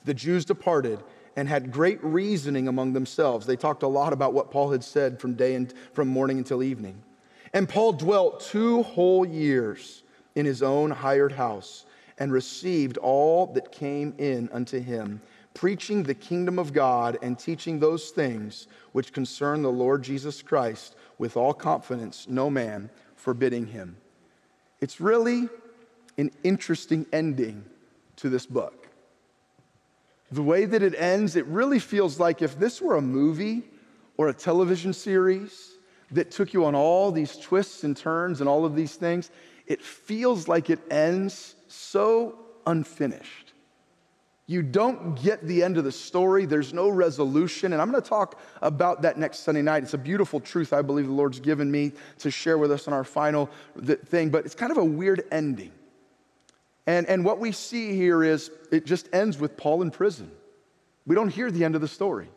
the 0.04 0.12
Jews 0.12 0.44
departed 0.44 1.02
and 1.36 1.48
had 1.48 1.70
great 1.70 2.02
reasoning 2.02 2.66
among 2.66 2.94
themselves. 2.94 3.46
They 3.46 3.56
talked 3.56 3.82
a 3.82 3.88
lot 3.88 4.12
about 4.12 4.32
what 4.32 4.50
Paul 4.50 4.72
had 4.72 4.82
said 4.82 5.20
from 5.20 5.34
day 5.34 5.54
and 5.54 5.72
from 5.92 6.08
morning 6.08 6.38
until 6.38 6.62
evening. 6.62 7.02
And 7.52 7.68
Paul 7.68 7.92
dwelt 7.92 8.40
two 8.40 8.82
whole 8.82 9.24
years 9.24 10.02
in 10.34 10.46
his 10.46 10.62
own 10.62 10.90
hired 10.90 11.32
house 11.32 11.84
and 12.18 12.32
received 12.32 12.96
all 12.98 13.46
that 13.48 13.70
came 13.70 14.14
in 14.18 14.48
unto 14.52 14.80
him, 14.80 15.20
preaching 15.52 16.02
the 16.02 16.14
kingdom 16.14 16.58
of 16.58 16.72
God 16.72 17.18
and 17.22 17.38
teaching 17.38 17.78
those 17.78 18.10
things 18.10 18.66
which 18.92 19.12
concern 19.12 19.62
the 19.62 19.70
Lord 19.70 20.02
Jesus 20.02 20.40
Christ 20.42 20.96
with 21.18 21.36
all 21.36 21.52
confidence, 21.52 22.26
no 22.28 22.48
man 22.48 22.90
forbidding 23.14 23.66
him. 23.66 23.96
It's 24.80 25.00
really 25.00 25.48
an 26.18 26.30
interesting 26.42 27.06
ending 27.12 27.64
to 28.16 28.30
this 28.30 28.46
book 28.46 28.85
the 30.30 30.42
way 30.42 30.64
that 30.64 30.82
it 30.82 30.94
ends, 30.96 31.36
it 31.36 31.46
really 31.46 31.78
feels 31.78 32.18
like 32.18 32.42
if 32.42 32.58
this 32.58 32.80
were 32.80 32.96
a 32.96 33.02
movie 33.02 33.62
or 34.16 34.28
a 34.28 34.34
television 34.34 34.92
series 34.92 35.76
that 36.10 36.30
took 36.30 36.52
you 36.52 36.64
on 36.64 36.74
all 36.74 37.12
these 37.12 37.36
twists 37.36 37.84
and 37.84 37.96
turns 37.96 38.40
and 38.40 38.48
all 38.48 38.64
of 38.64 38.74
these 38.74 38.96
things, 38.96 39.30
it 39.66 39.82
feels 39.82 40.48
like 40.48 40.70
it 40.70 40.80
ends 40.90 41.54
so 41.68 42.38
unfinished. 42.66 43.52
You 44.48 44.62
don't 44.62 45.20
get 45.20 45.44
the 45.44 45.64
end 45.64 45.76
of 45.76 45.82
the 45.82 45.90
story. 45.90 46.46
There's 46.46 46.72
no 46.72 46.88
resolution. 46.88 47.72
And 47.72 47.82
I'm 47.82 47.90
going 47.90 48.00
to 48.00 48.08
talk 48.08 48.40
about 48.62 49.02
that 49.02 49.18
next 49.18 49.40
Sunday 49.40 49.62
night. 49.62 49.82
It's 49.82 49.94
a 49.94 49.98
beautiful 49.98 50.38
truth 50.38 50.72
I 50.72 50.82
believe 50.82 51.06
the 51.06 51.12
Lord's 51.12 51.40
given 51.40 51.68
me 51.68 51.92
to 52.18 52.30
share 52.30 52.56
with 52.56 52.70
us 52.70 52.86
on 52.86 52.94
our 52.94 53.02
final 53.02 53.50
thing, 53.82 54.30
but 54.30 54.46
it's 54.46 54.54
kind 54.54 54.70
of 54.70 54.78
a 54.78 54.84
weird 54.84 55.24
ending. 55.32 55.72
And, 56.86 57.06
and 57.08 57.24
what 57.24 57.38
we 57.38 57.52
see 57.52 57.96
here 57.96 58.22
is 58.22 58.50
it 58.70 58.86
just 58.86 59.08
ends 59.12 59.38
with 59.38 59.56
Paul 59.56 59.82
in 59.82 59.90
prison. 59.90 60.30
We 61.06 61.14
don't 61.14 61.28
hear 61.28 61.50
the 61.50 61.64
end 61.64 61.74
of 61.74 61.80
the 61.80 61.88
story. 61.88 62.28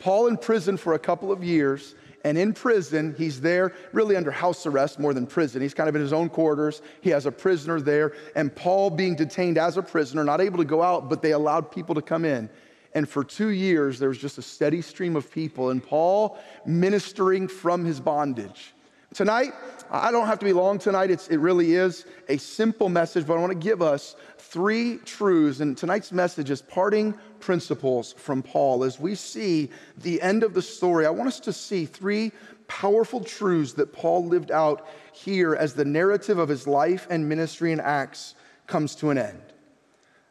Paul 0.00 0.26
in 0.26 0.36
prison 0.36 0.76
for 0.76 0.94
a 0.94 0.98
couple 0.98 1.30
of 1.30 1.44
years, 1.44 1.94
and 2.24 2.38
in 2.38 2.52
prison, 2.52 3.14
he's 3.18 3.40
there 3.40 3.74
really 3.92 4.16
under 4.16 4.30
house 4.30 4.66
arrest 4.66 4.98
more 4.98 5.12
than 5.12 5.26
prison. 5.26 5.60
He's 5.60 5.74
kind 5.74 5.88
of 5.88 5.94
in 5.94 6.02
his 6.02 6.12
own 6.12 6.28
quarters. 6.28 6.82
He 7.00 7.10
has 7.10 7.26
a 7.26 7.32
prisoner 7.32 7.80
there, 7.80 8.14
and 8.34 8.54
Paul 8.54 8.90
being 8.90 9.14
detained 9.14 9.58
as 9.58 9.76
a 9.76 9.82
prisoner, 9.82 10.24
not 10.24 10.40
able 10.40 10.58
to 10.58 10.64
go 10.64 10.82
out, 10.82 11.08
but 11.08 11.22
they 11.22 11.32
allowed 11.32 11.70
people 11.70 11.94
to 11.94 12.02
come 12.02 12.24
in. 12.24 12.48
And 12.94 13.08
for 13.08 13.24
two 13.24 13.48
years, 13.48 13.98
there 13.98 14.08
was 14.08 14.18
just 14.18 14.38
a 14.38 14.42
steady 14.42 14.82
stream 14.82 15.16
of 15.16 15.30
people, 15.30 15.70
and 15.70 15.82
Paul 15.82 16.38
ministering 16.66 17.48
from 17.48 17.84
his 17.84 18.00
bondage. 18.00 18.74
Tonight, 19.14 19.52
I 19.90 20.10
don't 20.10 20.26
have 20.26 20.38
to 20.38 20.46
be 20.46 20.54
long 20.54 20.78
tonight. 20.78 21.10
It's, 21.10 21.28
it 21.28 21.36
really 21.36 21.74
is 21.74 22.06
a 22.30 22.38
simple 22.38 22.88
message, 22.88 23.26
but 23.26 23.34
I 23.34 23.40
want 23.40 23.52
to 23.52 23.58
give 23.58 23.82
us 23.82 24.16
three 24.38 24.96
truths. 25.04 25.60
And 25.60 25.76
tonight's 25.76 26.12
message 26.12 26.48
is 26.48 26.62
parting 26.62 27.14
principles 27.38 28.14
from 28.14 28.42
Paul. 28.42 28.84
As 28.84 28.98
we 28.98 29.14
see 29.14 29.68
the 29.98 30.22
end 30.22 30.42
of 30.42 30.54
the 30.54 30.62
story, 30.62 31.04
I 31.04 31.10
want 31.10 31.28
us 31.28 31.40
to 31.40 31.52
see 31.52 31.84
three 31.84 32.32
powerful 32.68 33.22
truths 33.22 33.74
that 33.74 33.92
Paul 33.92 34.24
lived 34.24 34.50
out 34.50 34.88
here 35.12 35.54
as 35.54 35.74
the 35.74 35.84
narrative 35.84 36.38
of 36.38 36.48
his 36.48 36.66
life 36.66 37.06
and 37.10 37.28
ministry 37.28 37.70
and 37.70 37.82
Acts 37.82 38.34
comes 38.66 38.94
to 38.96 39.10
an 39.10 39.18
end. 39.18 39.42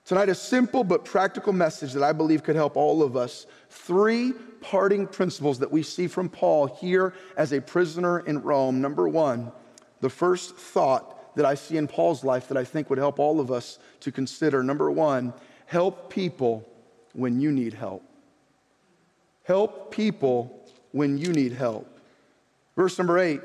Tonight, 0.06 0.30
a 0.30 0.36
simple 0.36 0.84
but 0.84 1.06
practical 1.06 1.54
message 1.54 1.94
that 1.94 2.02
I 2.02 2.14
believe 2.14 2.42
could 2.42 2.56
help 2.56 2.76
all 2.76 3.04
of 3.04 3.16
us. 3.16 3.46
Three 3.70 4.34
parting 4.62 5.08
principles 5.08 5.60
that 5.60 5.72
we 5.72 5.84
see 5.84 6.08
from 6.08 6.30
Paul 6.30 6.68
here 6.68 7.13
as 7.36 7.51
a 7.51 7.60
prisoner 7.60 8.20
in 8.20 8.41
Rome. 8.41 8.80
Number 8.82 9.08
one, 9.08 9.51
the 10.00 10.10
first 10.10 10.56
thought 10.56 11.36
that 11.36 11.46
I 11.46 11.56
see 11.56 11.77
in 11.77 11.88
Paul's 11.88 12.24
life 12.24 12.48
that 12.48 12.58
I 12.58 12.63
think 12.63 12.89
would 12.89 13.00
help 13.00 13.20
all 13.20 13.39
of 13.39 13.51
us 13.51 13.80
to 14.01 14.12
consider. 14.12 14.63
Number 14.63 14.91
one, 14.91 15.34
help 15.65 16.10
people 16.10 16.68
when 17.13 17.39
you 17.39 17.51
need 17.51 17.74
help. 17.74 18.03
Help 19.44 19.91
people 19.91 20.65
when 20.91 21.18
you 21.18 21.34
need 21.34 21.53
help. 21.53 21.88
Verse 22.75 22.98
number 22.98 23.18
eight, 23.20 23.41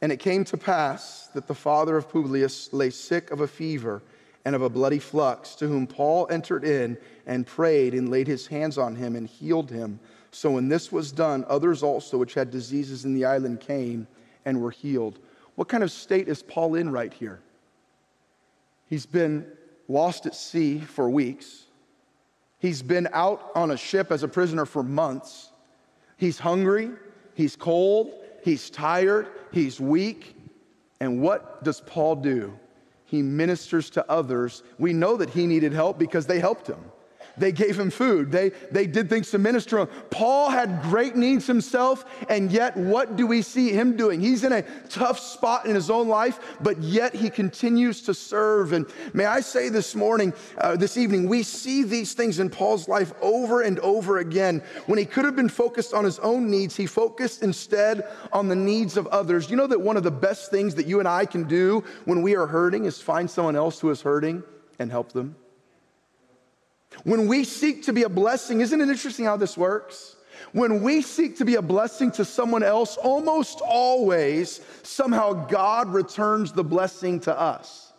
and 0.00 0.12
it 0.12 0.18
came 0.18 0.44
to 0.44 0.56
pass 0.56 1.28
that 1.34 1.46
the 1.46 1.54
father 1.54 1.96
of 1.96 2.10
Publius 2.10 2.72
lay 2.72 2.90
sick 2.90 3.30
of 3.30 3.40
a 3.40 3.48
fever 3.48 4.02
and 4.44 4.54
of 4.54 4.62
a 4.62 4.68
bloody 4.68 4.98
flux, 4.98 5.54
to 5.54 5.66
whom 5.66 5.86
Paul 5.86 6.26
entered 6.30 6.64
in 6.64 6.98
and 7.26 7.46
prayed 7.46 7.94
and 7.94 8.10
laid 8.10 8.26
his 8.26 8.46
hands 8.46 8.76
on 8.76 8.94
him 8.94 9.16
and 9.16 9.26
healed 9.26 9.70
him. 9.70 9.98
So 10.34 10.50
when 10.50 10.68
this 10.68 10.90
was 10.90 11.12
done, 11.12 11.44
others 11.48 11.84
also 11.84 12.18
which 12.18 12.34
had 12.34 12.50
diseases 12.50 13.04
in 13.04 13.14
the 13.14 13.24
island 13.24 13.60
came 13.60 14.08
and 14.44 14.60
were 14.60 14.72
healed. 14.72 15.20
What 15.54 15.68
kind 15.68 15.84
of 15.84 15.92
state 15.92 16.28
is 16.28 16.42
Paul 16.42 16.74
in 16.74 16.90
right 16.90 17.14
here? 17.14 17.40
He's 18.88 19.06
been 19.06 19.46
lost 19.86 20.26
at 20.26 20.34
sea 20.34 20.80
for 20.80 21.08
weeks. 21.08 21.66
He's 22.58 22.82
been 22.82 23.08
out 23.12 23.52
on 23.54 23.70
a 23.70 23.76
ship 23.76 24.10
as 24.10 24.24
a 24.24 24.28
prisoner 24.28 24.66
for 24.66 24.82
months. 24.82 25.52
He's 26.16 26.40
hungry, 26.40 26.90
he's 27.34 27.54
cold, 27.54 28.12
he's 28.42 28.70
tired, 28.70 29.28
he's 29.52 29.78
weak. 29.78 30.34
And 30.98 31.22
what 31.22 31.62
does 31.62 31.80
Paul 31.80 32.16
do? 32.16 32.58
He 33.04 33.22
ministers 33.22 33.88
to 33.90 34.10
others. 34.10 34.64
We 34.78 34.94
know 34.94 35.16
that 35.16 35.30
he 35.30 35.46
needed 35.46 35.72
help 35.72 35.96
because 35.96 36.26
they 36.26 36.40
helped 36.40 36.66
him. 36.66 36.80
They 37.36 37.52
gave 37.52 37.78
him 37.78 37.90
food. 37.90 38.30
They, 38.30 38.50
they 38.70 38.86
did 38.86 39.08
things 39.08 39.30
to 39.32 39.38
minister 39.38 39.78
him. 39.78 39.88
Paul 40.10 40.50
had 40.50 40.82
great 40.82 41.16
needs 41.16 41.46
himself, 41.46 42.04
and 42.28 42.50
yet 42.52 42.76
what 42.76 43.16
do 43.16 43.26
we 43.26 43.42
see 43.42 43.70
him 43.70 43.96
doing? 43.96 44.20
He's 44.20 44.44
in 44.44 44.52
a 44.52 44.62
tough 44.88 45.18
spot 45.18 45.66
in 45.66 45.74
his 45.74 45.90
own 45.90 46.08
life, 46.08 46.38
but 46.60 46.80
yet 46.82 47.14
he 47.14 47.30
continues 47.30 48.02
to 48.02 48.14
serve. 48.14 48.72
And 48.72 48.86
may 49.12 49.26
I 49.26 49.40
say 49.40 49.68
this 49.68 49.94
morning, 49.94 50.32
uh, 50.58 50.76
this 50.76 50.96
evening, 50.96 51.28
we 51.28 51.42
see 51.42 51.82
these 51.82 52.14
things 52.14 52.38
in 52.38 52.50
Paul's 52.50 52.88
life 52.88 53.12
over 53.20 53.62
and 53.62 53.78
over 53.80 54.18
again. 54.18 54.62
When 54.86 54.98
he 54.98 55.04
could 55.04 55.24
have 55.24 55.36
been 55.36 55.48
focused 55.48 55.92
on 55.92 56.04
his 56.04 56.18
own 56.20 56.50
needs, 56.50 56.76
he 56.76 56.86
focused 56.86 57.42
instead 57.42 58.06
on 58.32 58.48
the 58.48 58.56
needs 58.56 58.96
of 58.96 59.06
others. 59.08 59.50
You 59.50 59.56
know 59.56 59.66
that 59.66 59.80
one 59.80 59.96
of 59.96 60.02
the 60.02 60.10
best 60.10 60.50
things 60.50 60.74
that 60.76 60.86
you 60.86 61.00
and 61.00 61.08
I 61.08 61.26
can 61.26 61.44
do 61.44 61.84
when 62.04 62.22
we 62.22 62.36
are 62.36 62.46
hurting 62.46 62.84
is 62.84 63.00
find 63.00 63.28
someone 63.28 63.56
else 63.56 63.80
who 63.80 63.90
is 63.90 64.02
hurting 64.02 64.42
and 64.78 64.90
help 64.90 65.12
them? 65.12 65.36
When 67.02 67.26
we 67.26 67.44
seek 67.44 67.82
to 67.84 67.92
be 67.92 68.04
a 68.04 68.08
blessing, 68.08 68.60
isn't 68.60 68.80
it 68.80 68.88
interesting 68.88 69.24
how 69.24 69.36
this 69.36 69.56
works? 69.56 70.16
When 70.52 70.82
we 70.82 71.02
seek 71.02 71.38
to 71.38 71.44
be 71.44 71.56
a 71.56 71.62
blessing 71.62 72.12
to 72.12 72.24
someone 72.24 72.62
else, 72.62 72.96
almost 72.96 73.60
always, 73.60 74.60
somehow 74.82 75.46
God 75.46 75.92
returns 75.92 76.52
the 76.52 76.64
blessing 76.64 77.20
to 77.20 77.38
us. 77.38 77.92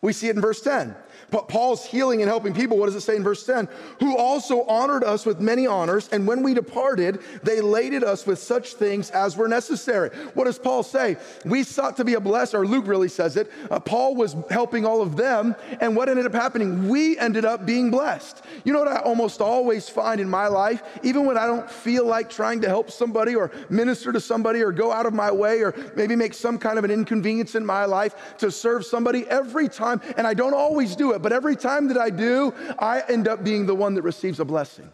We 0.00 0.12
see 0.12 0.28
it 0.28 0.36
in 0.36 0.40
verse 0.40 0.60
10. 0.60 0.94
But 1.30 1.48
Paul's 1.48 1.84
healing 1.84 2.22
and 2.22 2.28
helping 2.28 2.54
people, 2.54 2.78
what 2.78 2.86
does 2.86 2.94
it 2.94 3.02
say 3.02 3.16
in 3.16 3.22
verse 3.22 3.44
10? 3.44 3.68
Who 4.00 4.16
also 4.16 4.62
honored 4.62 5.04
us 5.04 5.26
with 5.26 5.40
many 5.40 5.66
honors, 5.66 6.08
and 6.10 6.26
when 6.26 6.42
we 6.42 6.54
departed, 6.54 7.20
they 7.42 7.60
laded 7.60 8.02
us 8.02 8.26
with 8.26 8.38
such 8.38 8.74
things 8.74 9.10
as 9.10 9.36
were 9.36 9.48
necessary. 9.48 10.10
What 10.34 10.44
does 10.44 10.58
Paul 10.58 10.82
say? 10.82 11.18
We 11.44 11.64
sought 11.64 11.96
to 11.98 12.04
be 12.04 12.14
a 12.14 12.20
blessed, 12.20 12.54
or 12.54 12.66
Luke 12.66 12.86
really 12.86 13.08
says 13.08 13.36
it. 13.36 13.50
Uh, 13.70 13.78
Paul 13.78 14.14
was 14.14 14.36
helping 14.50 14.86
all 14.86 15.02
of 15.02 15.16
them, 15.16 15.54
and 15.80 15.94
what 15.94 16.08
ended 16.08 16.24
up 16.24 16.32
happening? 16.32 16.88
We 16.88 17.18
ended 17.18 17.44
up 17.44 17.66
being 17.66 17.90
blessed. 17.90 18.42
You 18.64 18.72
know 18.72 18.78
what 18.78 18.88
I 18.88 19.00
almost 19.00 19.42
always 19.42 19.88
find 19.88 20.20
in 20.20 20.28
my 20.28 20.46
life? 20.46 20.82
Even 21.02 21.26
when 21.26 21.36
I 21.36 21.46
don't 21.46 21.70
feel 21.70 22.06
like 22.06 22.30
trying 22.30 22.62
to 22.62 22.68
help 22.68 22.90
somebody, 22.90 23.34
or 23.34 23.50
minister 23.68 24.12
to 24.12 24.20
somebody, 24.20 24.62
or 24.62 24.72
go 24.72 24.92
out 24.92 25.04
of 25.04 25.12
my 25.12 25.30
way, 25.30 25.60
or 25.60 25.74
maybe 25.94 26.16
make 26.16 26.32
some 26.32 26.58
kind 26.58 26.78
of 26.78 26.84
an 26.84 26.90
inconvenience 26.90 27.54
in 27.54 27.66
my 27.66 27.84
life 27.84 28.36
to 28.38 28.50
serve 28.50 28.86
somebody, 28.86 29.26
every 29.28 29.68
time, 29.68 30.00
and 30.16 30.26
I 30.26 30.32
don't 30.32 30.54
always 30.54 30.96
do 30.96 31.12
it 31.12 31.17
it, 31.18 31.22
but 31.22 31.32
every 31.32 31.56
time 31.56 31.88
that 31.88 31.98
I 31.98 32.10
do, 32.10 32.54
I 32.78 33.02
end 33.08 33.28
up 33.28 33.44
being 33.44 33.66
the 33.66 33.74
one 33.74 33.94
that 33.94 34.02
receives 34.02 34.40
a 34.40 34.44
blessing. 34.44 34.90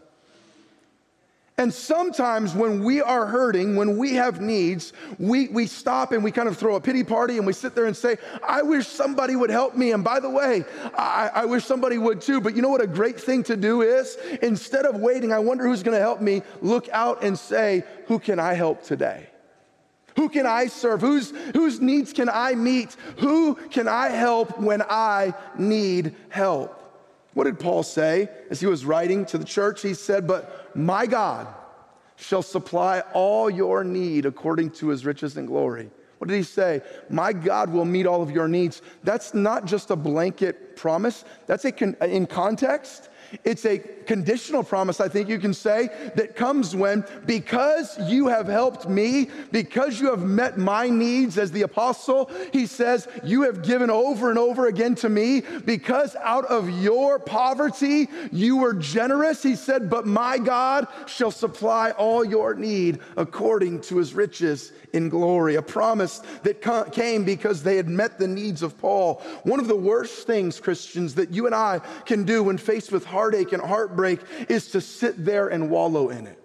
And 1.56 1.72
sometimes 1.72 2.52
when 2.52 2.82
we 2.82 3.00
are 3.00 3.26
hurting, 3.26 3.76
when 3.76 3.96
we 3.96 4.14
have 4.14 4.40
needs, 4.40 4.92
we, 5.20 5.46
we 5.48 5.68
stop 5.68 6.10
and 6.10 6.24
we 6.24 6.32
kind 6.32 6.48
of 6.48 6.56
throw 6.58 6.74
a 6.74 6.80
pity 6.80 7.04
party 7.04 7.36
and 7.36 7.46
we 7.46 7.52
sit 7.52 7.76
there 7.76 7.86
and 7.86 7.96
say, 7.96 8.16
I 8.42 8.62
wish 8.62 8.88
somebody 8.88 9.36
would 9.36 9.50
help 9.50 9.76
me. 9.76 9.92
And 9.92 10.02
by 10.02 10.18
the 10.18 10.28
way, 10.28 10.64
I, 10.98 11.30
I 11.32 11.44
wish 11.44 11.64
somebody 11.64 11.96
would 11.96 12.20
too. 12.20 12.40
But 12.40 12.56
you 12.56 12.62
know 12.62 12.70
what 12.70 12.80
a 12.80 12.88
great 12.88 13.20
thing 13.20 13.44
to 13.44 13.56
do 13.56 13.82
is? 13.82 14.18
Instead 14.42 14.84
of 14.84 14.96
waiting, 14.96 15.32
I 15.32 15.38
wonder 15.38 15.64
who's 15.64 15.84
going 15.84 15.96
to 15.96 16.02
help 16.02 16.20
me, 16.20 16.42
look 16.60 16.88
out 16.88 17.22
and 17.22 17.38
say, 17.38 17.84
Who 18.08 18.18
can 18.18 18.40
I 18.40 18.54
help 18.54 18.82
today? 18.82 19.28
Who 20.16 20.28
can 20.28 20.46
I 20.46 20.66
serve? 20.66 21.00
Whose, 21.00 21.32
whose 21.54 21.80
needs 21.80 22.12
can 22.12 22.28
I 22.28 22.54
meet? 22.54 22.96
Who 23.18 23.54
can 23.54 23.88
I 23.88 24.08
help 24.08 24.58
when 24.58 24.82
I 24.82 25.34
need 25.58 26.14
help? 26.28 26.80
What 27.34 27.44
did 27.44 27.58
Paul 27.58 27.82
say 27.82 28.28
as 28.48 28.60
he 28.60 28.66
was 28.66 28.84
writing 28.84 29.26
to 29.26 29.38
the 29.38 29.44
church? 29.44 29.82
He 29.82 29.94
said, 29.94 30.26
But 30.26 30.76
my 30.76 31.06
God 31.06 31.48
shall 32.16 32.42
supply 32.42 33.00
all 33.12 33.50
your 33.50 33.82
need 33.82 34.24
according 34.24 34.70
to 34.70 34.88
his 34.88 35.04
riches 35.04 35.36
and 35.36 35.48
glory. 35.48 35.90
What 36.18 36.28
did 36.28 36.36
he 36.36 36.44
say? 36.44 36.80
My 37.10 37.32
God 37.32 37.70
will 37.70 37.84
meet 37.84 38.06
all 38.06 38.22
of 38.22 38.30
your 38.30 38.48
needs. 38.48 38.82
That's 39.02 39.34
not 39.34 39.64
just 39.64 39.90
a 39.90 39.96
blanket 39.96 40.76
promise, 40.76 41.24
that's 41.46 41.64
a 41.64 41.72
con- 41.72 41.96
in 42.00 42.26
context. 42.26 43.10
It's 43.42 43.64
a 43.64 43.78
conditional 44.04 44.62
promise, 44.62 45.00
I 45.00 45.08
think 45.08 45.28
you 45.28 45.38
can 45.38 45.54
say, 45.54 45.88
that 46.14 46.36
comes 46.36 46.76
when, 46.76 47.04
because 47.26 47.98
you 48.08 48.28
have 48.28 48.46
helped 48.46 48.88
me, 48.88 49.30
because 49.50 50.00
you 50.00 50.10
have 50.10 50.22
met 50.22 50.58
my 50.58 50.88
needs 50.88 51.38
as 51.38 51.50
the 51.50 51.62
apostle, 51.62 52.30
he 52.52 52.66
says, 52.66 53.08
you 53.24 53.42
have 53.42 53.62
given 53.62 53.90
over 53.90 54.30
and 54.30 54.38
over 54.38 54.66
again 54.66 54.94
to 54.96 55.08
me, 55.08 55.42
because 55.64 56.14
out 56.16 56.44
of 56.46 56.68
your 56.70 57.18
poverty 57.18 58.08
you 58.30 58.58
were 58.58 58.74
generous. 58.74 59.42
He 59.42 59.56
said, 59.56 59.88
but 59.88 60.06
my 60.06 60.38
God 60.38 60.86
shall 61.06 61.30
supply 61.30 61.90
all 61.92 62.24
your 62.24 62.54
need 62.54 63.00
according 63.16 63.80
to 63.82 63.96
his 63.96 64.14
riches 64.14 64.72
in 64.92 65.08
glory. 65.08 65.56
A 65.56 65.62
promise 65.62 66.20
that 66.42 66.62
came 66.92 67.24
because 67.24 67.62
they 67.62 67.76
had 67.76 67.88
met 67.88 68.18
the 68.18 68.28
needs 68.28 68.62
of 68.62 68.78
Paul. 68.78 69.22
One 69.42 69.58
of 69.58 69.66
the 69.66 69.74
worst 69.74 70.26
things, 70.26 70.60
Christians, 70.60 71.14
that 71.14 71.30
you 71.30 71.46
and 71.46 71.54
I 71.54 71.80
can 72.06 72.24
do 72.24 72.44
when 72.44 72.58
faced 72.58 72.92
with 72.92 73.04
heartache 73.04 73.52
and 73.52 73.62
heartbreak 73.62 73.93
is 74.48 74.68
to 74.68 74.80
sit 74.80 75.24
there 75.24 75.48
and 75.48 75.70
wallow 75.70 76.08
in 76.08 76.26
it. 76.26 76.40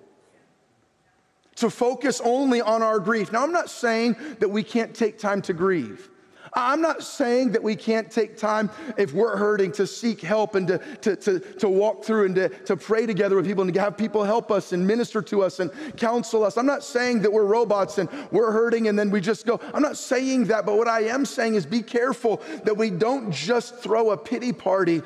To 1.57 1.69
focus 1.69 2.21
only 2.23 2.61
on 2.61 2.81
our 2.81 2.99
grief. 2.99 3.31
Now, 3.31 3.43
I'm 3.43 3.51
not 3.51 3.69
saying 3.69 4.15
that 4.39 4.49
we 4.49 4.63
can't 4.63 4.95
take 4.95 5.19
time 5.19 5.41
to 5.43 5.53
grieve. 5.53 6.08
I'm 6.53 6.81
not 6.81 7.03
saying 7.03 7.51
that 7.51 7.63
we 7.63 7.75
can't 7.75 8.09
take 8.11 8.37
time 8.37 8.69
if 8.97 9.13
we're 9.13 9.37
hurting 9.37 9.71
to 9.73 9.87
seek 9.87 10.21
help 10.21 10.55
and 10.55 10.67
to, 10.67 10.77
to, 11.01 11.15
to, 11.15 11.39
to, 11.39 11.69
walk 11.69 12.03
through 12.03 12.25
and 12.25 12.35
to, 12.35 12.49
to 12.49 12.75
pray 12.75 13.05
together 13.05 13.35
with 13.35 13.45
people 13.45 13.63
and 13.63 13.73
to 13.73 13.79
have 13.79 13.97
people 13.97 14.23
help 14.23 14.51
us 14.51 14.71
and 14.71 14.85
minister 14.85 15.21
to 15.21 15.43
us 15.43 15.59
and 15.59 15.71
counsel 15.97 16.43
us. 16.43 16.57
I'm 16.57 16.65
not 16.65 16.83
saying 16.83 17.21
that 17.21 17.31
we're 17.31 17.45
robots 17.45 17.97
and 17.97 18.09
we're 18.31 18.51
hurting 18.51 18.87
and 18.87 18.97
then 18.97 19.11
we 19.11 19.21
just 19.21 19.45
go. 19.45 19.59
I'm 19.73 19.81
not 19.81 19.97
saying 19.97 20.45
that, 20.45 20.65
but 20.65 20.77
what 20.77 20.87
I 20.87 21.03
am 21.03 21.25
saying 21.25 21.55
is 21.55 21.65
be 21.65 21.81
careful 21.81 22.41
that 22.63 22.75
we 22.75 22.89
don't 22.89 23.31
just 23.31 23.75
throw 23.77 24.11
a 24.11 24.17
pity 24.17 24.51
party. 24.51 25.01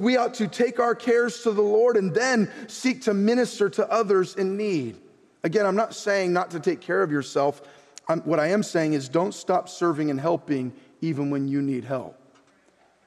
We 0.00 0.16
ought 0.16 0.34
to 0.34 0.48
take 0.48 0.80
our 0.80 0.94
cares 0.94 1.42
to 1.42 1.52
the 1.52 1.62
Lord 1.62 1.96
and 1.96 2.14
then 2.14 2.50
seek 2.66 3.02
to 3.02 3.14
minister 3.14 3.68
to 3.70 3.90
others 3.90 4.36
in 4.36 4.56
need. 4.56 4.98
Again, 5.44 5.66
I'm 5.66 5.76
not 5.76 5.94
saying 5.94 6.32
not 6.32 6.50
to 6.50 6.60
take 6.60 6.80
care 6.80 7.02
of 7.02 7.12
yourself. 7.12 7.62
I'm, 8.08 8.20
what 8.20 8.40
I 8.40 8.48
am 8.48 8.62
saying 8.62 8.94
is 8.94 9.08
don't 9.08 9.34
stop 9.34 9.68
serving 9.68 10.10
and 10.10 10.20
helping 10.20 10.72
even 11.00 11.30
when 11.30 11.46
you 11.46 11.60
need 11.60 11.84
help. 11.84 12.16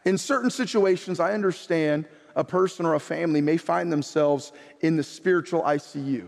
In 0.06 0.18
certain 0.18 0.50
situations, 0.50 1.20
I 1.20 1.34
understand 1.34 2.06
a 2.36 2.44
person 2.44 2.86
or 2.86 2.96
a 2.96 3.00
family 3.00 3.42
may 3.42 3.58
find 3.58 3.92
themselves 3.92 4.52
in 4.82 4.96
the 4.98 5.04
spiritual 5.04 5.62
ICU. 5.64 6.28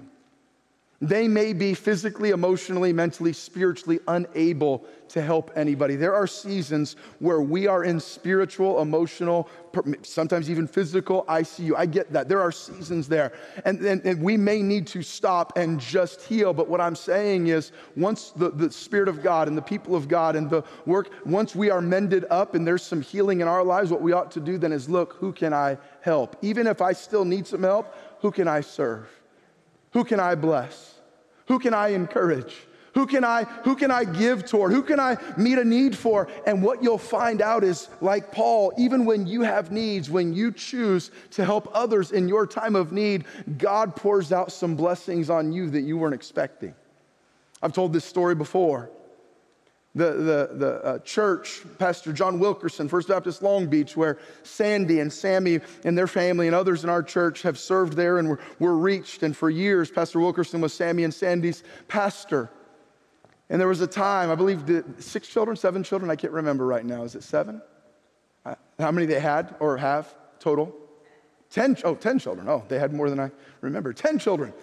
They 1.04 1.28
may 1.28 1.52
be 1.52 1.74
physically, 1.74 2.30
emotionally, 2.30 2.94
mentally, 2.94 3.34
spiritually 3.34 4.00
unable 4.08 4.86
to 5.10 5.22
help 5.22 5.52
anybody. 5.54 5.98
There 5.98 6.16
are 6.16 6.26
seasons 6.26 6.96
where 7.20 7.42
we 7.42 7.68
are 7.68 7.84
in 7.84 8.00
spiritual, 8.00 8.82
emotional, 8.82 9.50
sometimes 10.04 10.50
even 10.50 10.66
physical 10.66 11.26
ICU. 11.26 11.74
I 11.76 11.88
get 11.88 12.14
that. 12.14 12.30
There 12.30 12.40
are 12.40 12.54
seasons 12.54 13.10
there. 13.10 13.34
And, 13.66 13.82
and, 13.82 14.02
and 14.06 14.24
we 14.24 14.38
may 14.38 14.62
need 14.62 14.88
to 14.88 15.04
stop 15.04 15.58
and 15.58 15.78
just 15.78 16.22
heal. 16.22 16.54
But 16.54 16.70
what 16.70 16.80
I'm 16.80 16.96
saying 16.96 17.48
is, 17.48 17.74
once 17.98 18.32
the, 18.32 18.52
the 18.52 18.72
Spirit 18.72 19.10
of 19.10 19.22
God 19.22 19.50
and 19.50 19.58
the 19.58 19.62
people 19.62 19.98
of 19.98 20.08
God 20.08 20.38
and 20.38 20.50
the 20.50 20.64
work, 20.86 21.10
once 21.26 21.54
we 21.54 21.70
are 21.70 21.82
mended 21.82 22.24
up 22.30 22.56
and 22.56 22.66
there's 22.66 22.82
some 22.82 23.02
healing 23.02 23.42
in 23.42 23.50
our 23.50 23.66
lives, 23.66 23.92
what 23.92 24.02
we 24.02 24.14
ought 24.14 24.32
to 24.32 24.40
do 24.40 24.58
then 24.58 24.72
is 24.72 24.88
look, 24.88 25.16
who 25.16 25.34
can 25.34 25.54
I 25.54 25.78
help? 26.00 26.38
Even 26.42 26.66
if 26.66 26.82
I 26.82 26.94
still 26.94 27.26
need 27.26 27.46
some 27.46 27.64
help, 27.64 27.94
who 28.22 28.32
can 28.32 28.48
I 28.48 28.62
serve? 28.62 29.10
Who 29.92 30.06
can 30.06 30.22
I 30.22 30.36
bless? 30.36 30.93
Who 31.48 31.60
can 31.60 31.74
I 31.74 31.90
encourage? 31.90 32.56
Who 32.94 33.08
can 33.08 33.24
I 33.24 33.46
who 33.64 33.76
can 33.76 33.90
I 33.90 34.04
give 34.04 34.46
toward? 34.46 34.72
Who 34.72 34.84
can 34.84 35.00
I 35.00 35.18
meet 35.36 35.58
a 35.58 35.64
need 35.66 35.98
for? 35.98 36.28
And 36.46 36.62
what 36.62 36.84
you'll 36.84 37.00
find 37.00 37.42
out 37.42 37.64
is 37.64 37.90
like 38.02 38.32
Paul, 38.32 38.72
even 38.78 39.06
when 39.06 39.26
you 39.26 39.42
have 39.42 39.72
needs, 39.72 40.10
when 40.10 40.32
you 40.34 40.52
choose 40.52 41.10
to 41.32 41.44
help 41.44 41.70
others 41.74 42.12
in 42.12 42.28
your 42.28 42.46
time 42.46 42.76
of 42.76 42.92
need, 42.92 43.26
God 43.58 43.96
pours 43.96 44.32
out 44.32 44.52
some 44.52 44.76
blessings 44.76 45.30
on 45.30 45.52
you 45.52 45.70
that 45.72 45.82
you 45.82 45.98
weren't 45.98 46.14
expecting. 46.14 46.76
I've 47.64 47.74
told 47.74 47.94
this 47.94 48.06
story 48.06 48.36
before 48.36 48.92
the, 49.96 50.12
the, 50.14 50.50
the 50.54 50.84
uh, 50.84 51.00
church, 51.00 51.62
Pastor 51.78 52.12
John 52.14 52.40
Wilkerson, 52.40 52.90
First 52.90 53.08
Baptist 53.08 53.44
Long 53.44 53.68
Beach, 53.68 53.96
where 53.96 54.18
Sandy 54.42 55.00
and 55.00 55.14
Sammy 55.14 55.60
and 55.84 55.96
their 55.96 56.08
family 56.08 56.48
and 56.48 56.56
others 56.56 56.84
in 56.84 56.90
our 56.90 57.04
church 57.04 57.44
have 57.44 57.60
served 57.60 57.94
there 57.94 58.18
and 58.18 58.28
were, 58.28 58.40
were 58.58 58.76
reached. 58.76 59.22
And 59.22 59.38
for 59.38 59.50
years, 59.52 59.92
Pastor 59.92 60.20
Wilkerson 60.20 60.62
was 60.62 60.74
Sammy 60.74 61.04
and 61.04 61.14
Sandy's 61.14 61.64
pastor. 61.88 62.50
And 63.50 63.62
there 63.62 63.68
was 63.68 63.82
a 63.82 63.88
time, 63.88 64.32
I 64.32 64.36
believe, 64.36 64.84
six 64.98 65.28
children, 65.28 65.56
seven 65.56 65.84
children, 65.84 66.10
I 66.10 66.16
can't 66.16 66.34
remember 66.34 66.66
right 66.66 66.86
now. 66.86 67.04
Is 67.04 67.14
it 67.14 67.24
seven? 67.24 67.62
How 68.80 68.92
many 68.92 69.06
they 69.06 69.20
had 69.20 69.56
or 69.60 69.78
have 69.78 70.14
total? 70.40 70.76
Ten, 71.52 71.78
oh, 71.84 71.94
ten 71.94 72.18
children. 72.18 72.50
Oh, 72.50 72.64
they 72.68 72.80
had 72.80 72.94
more 72.94 73.12
than 73.12 73.20
I 73.20 73.30
remember. 73.62 73.94
Ten 73.94 74.18
children. 74.18 74.54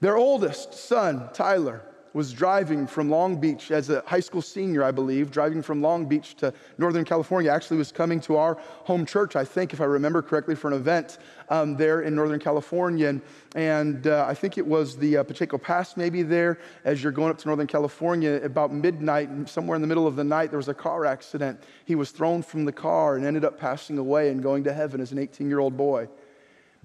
Their 0.00 0.16
oldest 0.16 0.74
son, 0.74 1.28
Tyler, 1.32 1.82
was 2.18 2.32
driving 2.32 2.84
from 2.84 3.08
Long 3.08 3.36
Beach 3.36 3.70
as 3.70 3.90
a 3.90 4.02
high 4.04 4.18
school 4.18 4.42
senior, 4.42 4.82
I 4.82 4.90
believe, 4.90 5.30
driving 5.30 5.62
from 5.62 5.80
Long 5.80 6.04
Beach 6.04 6.34
to 6.38 6.52
Northern 6.76 7.04
California. 7.04 7.48
Actually, 7.48 7.76
was 7.76 7.92
coming 7.92 8.20
to 8.22 8.34
our 8.36 8.58
home 8.82 9.06
church, 9.06 9.36
I 9.36 9.44
think, 9.44 9.72
if 9.72 9.80
I 9.80 9.84
remember 9.84 10.20
correctly, 10.20 10.56
for 10.56 10.66
an 10.66 10.74
event 10.74 11.18
um, 11.48 11.76
there 11.76 12.00
in 12.00 12.16
Northern 12.16 12.40
California. 12.40 13.06
And, 13.06 13.22
and 13.54 14.08
uh, 14.08 14.26
I 14.28 14.34
think 14.34 14.58
it 14.58 14.66
was 14.66 14.96
the 14.96 15.18
uh, 15.18 15.22
Pacheco 15.22 15.58
Pass, 15.58 15.96
maybe 15.96 16.24
there, 16.24 16.58
as 16.84 17.04
you're 17.04 17.12
going 17.12 17.30
up 17.30 17.38
to 17.38 17.46
Northern 17.46 17.68
California, 17.68 18.40
about 18.42 18.72
midnight, 18.72 19.48
somewhere 19.48 19.76
in 19.76 19.80
the 19.80 19.86
middle 19.86 20.08
of 20.08 20.16
the 20.16 20.24
night, 20.24 20.50
there 20.50 20.58
was 20.58 20.66
a 20.66 20.74
car 20.74 21.06
accident. 21.06 21.62
He 21.84 21.94
was 21.94 22.10
thrown 22.10 22.42
from 22.42 22.64
the 22.64 22.72
car 22.72 23.14
and 23.14 23.24
ended 23.24 23.44
up 23.44 23.60
passing 23.60 23.96
away 23.96 24.30
and 24.30 24.42
going 24.42 24.64
to 24.64 24.72
heaven 24.72 25.00
as 25.00 25.12
an 25.12 25.20
18 25.20 25.48
year 25.48 25.60
old 25.60 25.76
boy. 25.76 26.08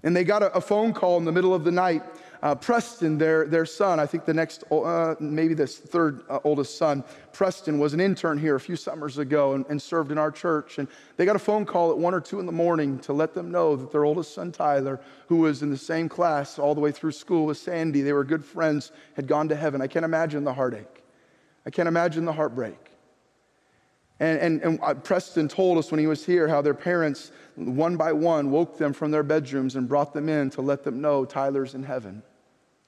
And 0.04 0.16
they 0.16 0.24
got 0.24 0.44
a, 0.44 0.54
a 0.54 0.62
phone 0.62 0.94
call 0.94 1.18
in 1.18 1.26
the 1.26 1.32
middle 1.32 1.54
of 1.54 1.64
the 1.64 1.72
night 1.72 2.04
uh, 2.44 2.54
Preston, 2.54 3.18
their, 3.18 3.48
their 3.48 3.66
son, 3.66 4.02
I 4.02 4.06
think 4.06 4.26
the 4.26 4.34
next, 4.34 4.66
uh, 4.70 5.16
maybe 5.22 5.54
this 5.54 5.78
third 5.78 6.24
uh, 6.30 6.40
oldest 6.44 6.78
son, 6.78 7.02
Preston 7.32 7.80
was 7.80 7.94
an 7.94 8.02
intern 8.02 8.38
here 8.38 8.56
a 8.56 8.60
few 8.60 8.76
summers 8.76 9.18
ago 9.18 9.54
and, 9.54 9.66
and, 9.70 9.82
served 9.82 10.12
in 10.12 10.18
our 10.18 10.30
church. 10.30 10.78
And 10.78 10.90
they 11.16 11.26
got 11.26 11.38
a 11.38 11.40
phone 11.40 11.66
call 11.66 11.90
at 11.92 11.98
one 11.98 12.14
or 12.14 12.20
two 12.20 12.42
in 12.42 12.46
the 12.46 12.52
morning 12.52 13.00
to 13.00 13.14
let 13.14 13.34
them 13.34 13.50
know 13.50 13.78
that 13.78 13.94
their 13.94 14.04
oldest 14.04 14.36
son, 14.36 14.52
Tyler, 14.52 15.00
who 15.28 15.38
was 15.38 15.64
in 15.64 15.70
the 15.70 15.78
same 15.78 16.10
class 16.10 16.60
all 16.60 16.76
the 16.76 16.82
way 16.82 16.92
through 16.92 17.14
school 17.14 17.46
with 17.46 17.58
Sandy, 17.58 18.02
they 18.02 18.12
were 18.12 18.26
good 18.26 18.44
friends, 18.44 18.92
had 19.16 19.26
gone 19.26 19.48
to 19.48 19.56
heaven. 19.56 19.82
I 19.82 19.88
can't 19.88 20.04
imagine 20.04 20.44
the 20.44 20.54
heartache. 20.54 21.02
I 21.66 21.70
can't 21.70 21.88
imagine 21.88 22.26
the 22.26 22.34
heartbreak. 22.34 22.93
And, 24.24 24.40
and, 24.40 24.62
and 24.62 24.80
uh, 24.82 24.94
Preston 24.94 25.50
told 25.50 25.78
us 25.78 25.92
when 25.92 26.00
he 26.00 26.08
was 26.08 26.26
here 26.26 26.48
how 26.48 26.62
their 26.62 26.74
parents, 26.74 27.34
one 27.56 27.98
by 27.98 28.14
one, 28.14 28.52
woke 28.52 28.78
them 28.78 28.94
from 28.94 29.12
their 29.12 29.22
bedrooms 29.22 29.76
and 29.76 29.86
brought 29.86 30.14
them 30.14 30.30
in 30.30 30.50
to 30.52 30.62
let 30.62 30.86
them 30.86 31.02
know 31.02 31.26
Tyler's 31.26 31.76
in 31.76 31.84
heaven. 31.84 32.24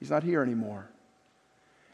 He's 0.00 0.08
not 0.08 0.22
here 0.22 0.42
anymore. 0.42 0.88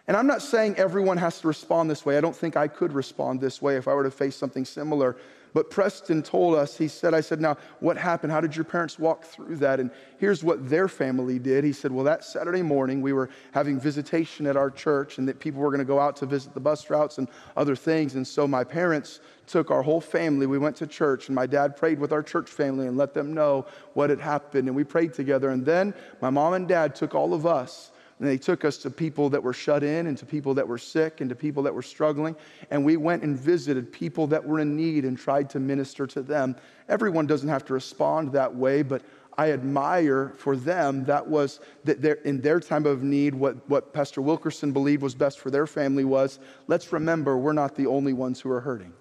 And 0.07 0.16
I'm 0.16 0.28
not 0.28 0.42
saying 0.42 0.76
everyone 0.76 1.16
has 1.16 1.40
to 1.40 1.48
respond 1.48 1.90
this 1.90 2.07
way. 2.07 2.16
I 2.16 2.20
don't 2.20 2.37
think 2.37 2.57
I 2.57 2.68
could 2.68 2.92
respond 2.92 3.40
this 3.40 3.61
way 3.61 3.74
if 3.74 3.88
I 3.88 3.94
were 3.94 4.05
to 4.05 4.12
face 4.12 4.37
something 4.37 4.64
similar. 4.64 5.16
But 5.55 5.71
Preston 5.71 6.23
told 6.23 6.55
us, 6.55 6.79
he 6.79 6.88
said, 6.88 7.12
I 7.12 7.21
said, 7.21 7.41
now 7.41 7.59
what 7.81 7.99
happened? 7.99 8.33
How 8.33 8.41
did 8.41 8.57
your 8.57 8.65
parents 8.65 8.99
walk 8.99 9.25
through 9.25 9.57
that? 9.57 9.81
And 9.81 9.91
here's 10.19 10.43
what 10.43 10.69
their 10.69 10.88
family 10.88 11.38
did. 11.38 11.62
He 11.62 11.73
said, 11.73 11.93
well, 11.93 12.05
that 12.05 12.25
Saturday 12.25 12.62
morning 12.62 13.03
we 13.03 13.12
were 13.12 13.29
having 13.53 13.79
visitation 13.79 14.47
at 14.47 14.57
our 14.57 14.71
church 14.71 15.19
and 15.19 15.29
that 15.29 15.41
people 15.41 15.61
were 15.61 15.69
going 15.69 15.79
to 15.79 15.85
go 15.85 16.01
out 16.01 16.17
to 16.17 16.27
visit 16.27 16.55
the 16.55 16.61
bus 16.61 16.88
routes 16.88 17.19
and 17.19 17.29
other 17.57 17.77
things. 17.77 18.15
And 18.15 18.27
so 18.27 18.49
my 18.49 18.65
parents 18.65 19.21
took 19.47 19.71
our 19.71 19.83
whole 19.83 20.01
family. 20.01 20.47
We 20.47 20.59
went 20.59 20.77
to 20.77 20.87
church 20.87 21.29
and 21.29 21.35
my 21.35 21.47
dad 21.47 21.77
prayed 21.77 21.99
with 21.99 22.12
our 22.12 22.23
church 22.23 22.49
family 22.49 22.87
and 22.87 22.97
let 22.97 23.12
them 23.12 23.35
know 23.35 23.67
what 23.93 24.11
had 24.11 24.21
happened. 24.21 24.69
And 24.69 24.77
we 24.77 24.85
prayed 24.85 25.12
together. 25.12 25.51
And 25.51 25.67
then 25.67 25.93
my 26.21 26.31
mom 26.31 26.55
and 26.55 26.67
dad 26.67 26.95
took 26.95 27.15
all 27.15 27.35
of 27.35 27.47
us 27.47 27.91
and 28.23 28.31
they 28.31 28.39
took 28.39 28.65
us 28.65 28.77
to 28.77 28.89
people 28.89 29.29
that 29.31 29.43
were 29.43 29.53
shut 29.53 29.83
in 29.83 30.07
and 30.07 30.17
to 30.17 30.25
people 30.25 30.55
that 30.55 30.69
were 30.69 30.79
sick 30.79 31.21
and 31.21 31.29
to 31.29 31.35
people 31.35 31.61
that 31.65 31.75
were 31.75 31.83
struggling. 31.83 32.37
And 32.71 32.85
we 32.85 32.97
went 32.97 33.25
and 33.25 33.37
visited 33.37 33.91
people 33.91 34.29
that 34.29 34.47
were 34.47 34.61
in 34.61 34.77
need 34.77 35.05
and 35.05 35.19
tried 35.19 35.51
to 35.51 35.59
minister 35.59 36.07
to 36.07 36.23
them. 36.23 36.55
Everyone 36.89 37.27
doesn't 37.27 37.49
have 37.49 37.65
to 37.65 37.75
respond 37.75 38.31
that 38.31 38.55
way, 38.55 38.83
but 38.83 39.03
I 39.37 39.51
admire 39.51 40.35
for 40.37 40.55
them 40.55 41.05
that 41.07 41.27
was 41.27 41.59
that 41.83 42.25
in 42.25 42.41
their 42.41 42.61
time 42.61 42.87
of 42.87 43.03
need, 43.03 43.35
what, 43.35 43.69
what 43.69 43.93
Pastor 43.93 44.23
Wilkerson 44.23 44.71
believed 44.71 45.03
was 45.03 45.17
best 45.17 45.41
for 45.41 45.51
their 45.51 45.67
family 45.67 46.05
was 46.05 46.39
let's 46.69 46.93
remember 46.93 47.37
we're 47.37 47.53
not 47.53 47.75
the 47.75 47.89
only 47.89 48.13
ones 48.13 48.41
who 48.41 48.53
are 48.53 48.61
hurting. 48.61 48.93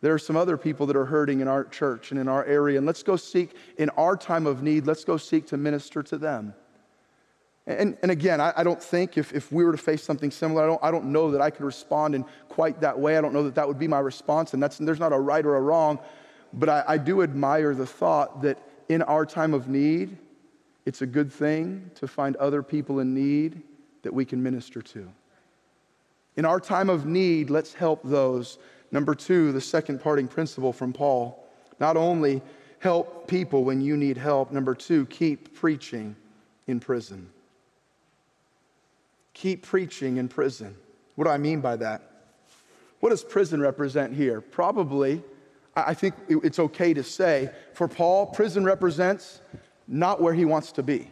There 0.00 0.14
are 0.14 0.18
some 0.18 0.38
other 0.38 0.56
people 0.56 0.86
that 0.86 0.96
are 0.96 1.04
hurting 1.04 1.40
in 1.40 1.48
our 1.48 1.64
church 1.64 2.12
and 2.12 2.20
in 2.20 2.28
our 2.28 2.46
area, 2.46 2.78
and 2.78 2.86
let's 2.86 3.02
go 3.02 3.16
seek 3.16 3.54
in 3.76 3.90
our 3.90 4.16
time 4.16 4.46
of 4.46 4.62
need, 4.62 4.86
let's 4.86 5.04
go 5.04 5.18
seek 5.18 5.46
to 5.48 5.58
minister 5.58 6.02
to 6.04 6.16
them. 6.16 6.54
And, 7.66 7.96
and 8.02 8.12
again, 8.12 8.40
I, 8.40 8.52
I, 8.56 8.62
don't 8.62 8.80
think 8.80 9.18
if, 9.18 9.32
if 9.32 9.50
we 9.50 9.64
were 9.64 9.72
to 9.72 9.78
face 9.78 10.02
something 10.02 10.30
similar, 10.30 10.62
I 10.62 10.66
don't, 10.66 10.84
I 10.84 10.90
don't 10.92 11.06
know 11.06 11.32
that 11.32 11.40
I 11.40 11.50
could 11.50 11.64
respond 11.64 12.14
in 12.14 12.24
quite 12.48 12.80
that 12.80 12.96
way. 12.96 13.18
I 13.18 13.20
don't 13.20 13.32
know 13.32 13.42
that 13.42 13.56
that 13.56 13.66
would 13.66 13.78
be 13.78 13.88
my 13.88 13.98
response. 13.98 14.54
And 14.54 14.62
that's, 14.62 14.78
there's 14.78 15.00
not 15.00 15.12
a 15.12 15.18
right 15.18 15.44
or 15.44 15.56
a 15.56 15.60
wrong. 15.60 15.98
But 16.52 16.68
I, 16.68 16.84
I 16.86 16.98
do 16.98 17.22
admire 17.22 17.74
the 17.74 17.86
thought 17.86 18.40
that 18.42 18.58
in 18.88 19.02
our 19.02 19.26
time 19.26 19.52
of 19.52 19.68
need, 19.68 20.16
it's 20.84 21.02
a 21.02 21.06
good 21.06 21.32
thing 21.32 21.90
to 21.96 22.06
find 22.06 22.36
other 22.36 22.62
people 22.62 23.00
in 23.00 23.12
need 23.12 23.60
that 24.02 24.14
we 24.14 24.24
can 24.24 24.40
minister 24.40 24.80
to. 24.80 25.08
In 26.36 26.44
our 26.44 26.60
time 26.60 26.88
of 26.88 27.04
need, 27.04 27.50
let's 27.50 27.74
help 27.74 28.00
those. 28.04 28.58
Number 28.92 29.12
two, 29.12 29.50
the 29.50 29.60
second 29.60 30.00
parting 30.00 30.28
principle 30.28 30.72
from 30.72 30.92
Paul 30.92 31.42
not 31.80 31.96
only 31.96 32.40
help 32.78 33.26
people 33.26 33.64
when 33.64 33.80
you 33.80 33.96
need 33.96 34.16
help, 34.16 34.52
number 34.52 34.74
two, 34.74 35.04
keep 35.06 35.52
preaching 35.52 36.14
in 36.68 36.78
prison 36.78 37.28
keep 39.36 39.62
preaching 39.62 40.16
in 40.16 40.28
prison. 40.28 40.74
What 41.14 41.26
do 41.26 41.30
I 41.30 41.36
mean 41.36 41.60
by 41.60 41.76
that? 41.76 42.10
What 43.00 43.10
does 43.10 43.22
prison 43.22 43.60
represent 43.60 44.14
here? 44.14 44.40
Probably, 44.40 45.22
I 45.76 45.92
think 45.92 46.14
it's 46.28 46.58
okay 46.58 46.94
to 46.94 47.04
say, 47.04 47.50
for 47.74 47.86
Paul, 47.86 48.26
prison 48.26 48.64
represents 48.64 49.42
not 49.86 50.22
where 50.22 50.32
he 50.32 50.46
wants 50.46 50.72
to 50.72 50.82
be. 50.82 51.10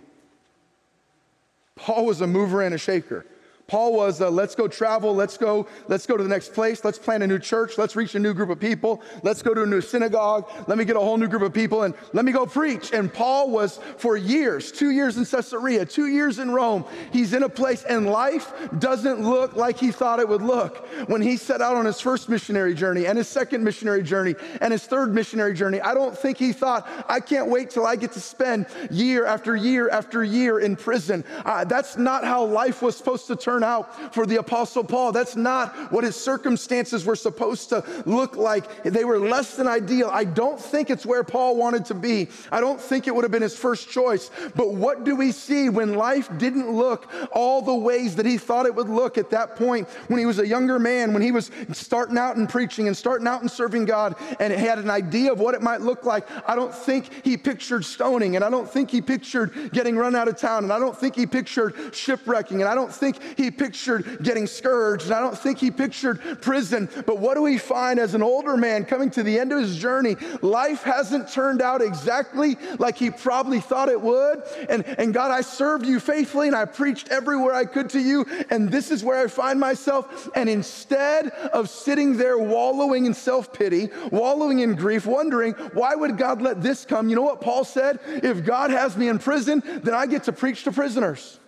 Paul 1.76 2.06
was 2.06 2.22
a 2.22 2.26
mover 2.26 2.62
and 2.62 2.74
a 2.74 2.78
shaker. 2.78 3.26
Paul 3.66 3.94
was, 3.94 4.20
uh, 4.20 4.30
let's 4.30 4.54
go 4.54 4.68
travel, 4.68 5.14
let's 5.14 5.38
go, 5.38 5.66
let's 5.88 6.06
go 6.06 6.18
to 6.18 6.22
the 6.22 6.28
next 6.28 6.52
place, 6.52 6.84
let's 6.84 6.98
plant 6.98 7.22
a 7.22 7.26
new 7.26 7.38
church, 7.38 7.78
let's 7.78 7.96
reach 7.96 8.14
a 8.14 8.18
new 8.18 8.34
group 8.34 8.50
of 8.50 8.60
people, 8.60 9.00
let's 9.22 9.40
go 9.40 9.54
to 9.54 9.62
a 9.62 9.66
new 9.66 9.80
synagogue, 9.80 10.50
let 10.66 10.76
me 10.76 10.84
get 10.84 10.96
a 10.96 11.00
whole 11.00 11.16
new 11.16 11.28
group 11.28 11.40
of 11.42 11.54
people, 11.54 11.84
and 11.84 11.94
let 12.12 12.26
me 12.26 12.32
go 12.32 12.44
preach. 12.44 12.92
And 12.92 13.12
Paul 13.12 13.50
was 13.50 13.80
for 13.96 14.18
years, 14.18 14.70
two 14.70 14.90
years 14.90 15.16
in 15.16 15.24
Caesarea, 15.24 15.86
two 15.86 16.08
years 16.08 16.38
in 16.38 16.50
Rome. 16.50 16.84
He's 17.10 17.32
in 17.32 17.42
a 17.42 17.48
place, 17.48 17.84
and 17.84 18.06
life 18.06 18.52
doesn't 18.78 19.22
look 19.22 19.56
like 19.56 19.78
he 19.78 19.90
thought 19.90 20.20
it 20.20 20.28
would 20.28 20.42
look. 20.42 20.86
When 21.06 21.22
he 21.22 21.38
set 21.38 21.62
out 21.62 21.74
on 21.74 21.86
his 21.86 22.00
first 22.00 22.28
missionary 22.28 22.74
journey, 22.74 23.06
and 23.06 23.16
his 23.16 23.28
second 23.28 23.64
missionary 23.64 24.02
journey, 24.02 24.34
and 24.60 24.72
his 24.72 24.84
third 24.84 25.14
missionary 25.14 25.54
journey, 25.54 25.80
I 25.80 25.94
don't 25.94 26.16
think 26.16 26.36
he 26.36 26.52
thought, 26.52 26.86
I 27.08 27.18
can't 27.20 27.48
wait 27.48 27.70
till 27.70 27.86
I 27.86 27.96
get 27.96 28.12
to 28.12 28.20
spend 28.20 28.66
year 28.90 29.24
after 29.24 29.56
year 29.56 29.88
after 29.88 30.22
year 30.22 30.60
in 30.60 30.76
prison. 30.76 31.24
Uh, 31.46 31.64
that's 31.64 31.96
not 31.96 32.24
how 32.24 32.44
life 32.44 32.82
was 32.82 32.94
supposed 32.94 33.26
to 33.28 33.36
turn 33.36 33.53
turn 33.54 33.62
out 33.62 34.12
for 34.12 34.26
the 34.26 34.36
Apostle 34.36 34.82
Paul. 34.82 35.12
That's 35.12 35.36
not 35.36 35.92
what 35.92 36.02
his 36.02 36.16
circumstances 36.16 37.04
were 37.04 37.14
supposed 37.14 37.68
to 37.68 37.84
look 38.04 38.36
like. 38.36 38.82
They 38.82 39.04
were 39.04 39.20
less 39.20 39.56
than 39.56 39.68
ideal. 39.68 40.10
I 40.12 40.24
don't 40.24 40.60
think 40.60 40.90
it's 40.90 41.06
where 41.06 41.22
Paul 41.22 41.56
wanted 41.56 41.84
to 41.86 41.94
be. 41.94 42.28
I 42.50 42.60
don't 42.60 42.80
think 42.80 43.06
it 43.06 43.14
would 43.14 43.22
have 43.22 43.30
been 43.30 43.42
his 43.42 43.56
first 43.56 43.88
choice. 43.88 44.30
But 44.56 44.74
what 44.74 45.04
do 45.04 45.14
we 45.14 45.30
see 45.30 45.68
when 45.68 45.94
life 45.94 46.28
didn't 46.36 46.68
look 46.68 47.08
all 47.30 47.62
the 47.62 47.74
ways 47.74 48.16
that 48.16 48.26
he 48.26 48.38
thought 48.38 48.66
it 48.66 48.74
would 48.74 48.88
look 48.88 49.18
at 49.18 49.30
that 49.30 49.54
point 49.54 49.88
when 50.08 50.18
he 50.18 50.26
was 50.26 50.40
a 50.40 50.46
younger 50.46 50.80
man, 50.80 51.12
when 51.12 51.22
he 51.22 51.30
was 51.30 51.52
starting 51.72 52.18
out 52.18 52.36
in 52.36 52.48
preaching 52.48 52.88
and 52.88 52.96
starting 52.96 53.28
out 53.28 53.42
in 53.42 53.48
serving 53.48 53.84
God 53.84 54.16
and 54.40 54.52
had 54.52 54.80
an 54.80 54.90
idea 54.90 55.30
of 55.30 55.38
what 55.38 55.54
it 55.54 55.62
might 55.62 55.80
look 55.80 56.04
like? 56.04 56.26
I 56.48 56.56
don't 56.56 56.74
think 56.74 57.08
he 57.24 57.36
pictured 57.36 57.84
stoning, 57.84 58.34
and 58.34 58.44
I 58.44 58.50
don't 58.50 58.68
think 58.68 58.90
he 58.90 59.00
pictured 59.00 59.70
getting 59.72 59.96
run 59.96 60.16
out 60.16 60.26
of 60.26 60.36
town, 60.36 60.64
and 60.64 60.72
I 60.72 60.80
don't 60.80 60.96
think 60.96 61.14
he 61.14 61.24
pictured 61.24 61.74
shipwrecking, 61.92 62.60
and 62.60 62.68
I 62.68 62.74
don't 62.74 62.92
think 62.92 63.20
he 63.38 63.43
he 63.44 63.50
pictured 63.50 64.22
getting 64.22 64.46
scourged, 64.46 65.04
and 65.04 65.14
I 65.14 65.20
don't 65.20 65.38
think 65.38 65.58
he 65.58 65.70
pictured 65.70 66.20
prison. 66.40 66.88
But 67.06 67.18
what 67.18 67.34
do 67.34 67.42
we 67.42 67.58
find 67.58 67.98
as 67.98 68.14
an 68.14 68.22
older 68.22 68.56
man 68.56 68.84
coming 68.84 69.10
to 69.10 69.22
the 69.22 69.38
end 69.38 69.52
of 69.52 69.60
his 69.60 69.76
journey? 69.76 70.16
Life 70.42 70.82
hasn't 70.82 71.30
turned 71.30 71.62
out 71.62 71.82
exactly 71.82 72.56
like 72.78 72.96
he 72.96 73.10
probably 73.10 73.60
thought 73.60 73.88
it 73.88 74.00
would. 74.00 74.42
And, 74.68 74.84
and 74.98 75.12
God, 75.14 75.30
I 75.30 75.42
served 75.42 75.86
you 75.86 76.00
faithfully 76.00 76.48
and 76.48 76.56
I 76.56 76.64
preached 76.64 77.08
everywhere 77.10 77.54
I 77.54 77.64
could 77.64 77.90
to 77.90 78.00
you, 78.00 78.26
and 78.50 78.70
this 78.70 78.90
is 78.90 79.04
where 79.04 79.22
I 79.22 79.28
find 79.28 79.60
myself. 79.60 80.28
And 80.34 80.48
instead 80.48 81.28
of 81.28 81.68
sitting 81.68 82.16
there 82.16 82.38
wallowing 82.38 83.06
in 83.06 83.14
self 83.14 83.52
pity, 83.52 83.90
wallowing 84.10 84.60
in 84.60 84.74
grief, 84.74 85.06
wondering, 85.06 85.52
why 85.72 85.94
would 85.94 86.16
God 86.16 86.40
let 86.40 86.62
this 86.62 86.84
come? 86.84 87.08
You 87.08 87.16
know 87.16 87.22
what 87.22 87.40
Paul 87.40 87.64
said? 87.64 88.00
If 88.06 88.44
God 88.44 88.70
has 88.70 88.96
me 88.96 89.08
in 89.08 89.18
prison, 89.18 89.62
then 89.82 89.94
I 89.94 90.06
get 90.06 90.24
to 90.24 90.32
preach 90.32 90.64
to 90.64 90.72
prisoners. 90.72 91.38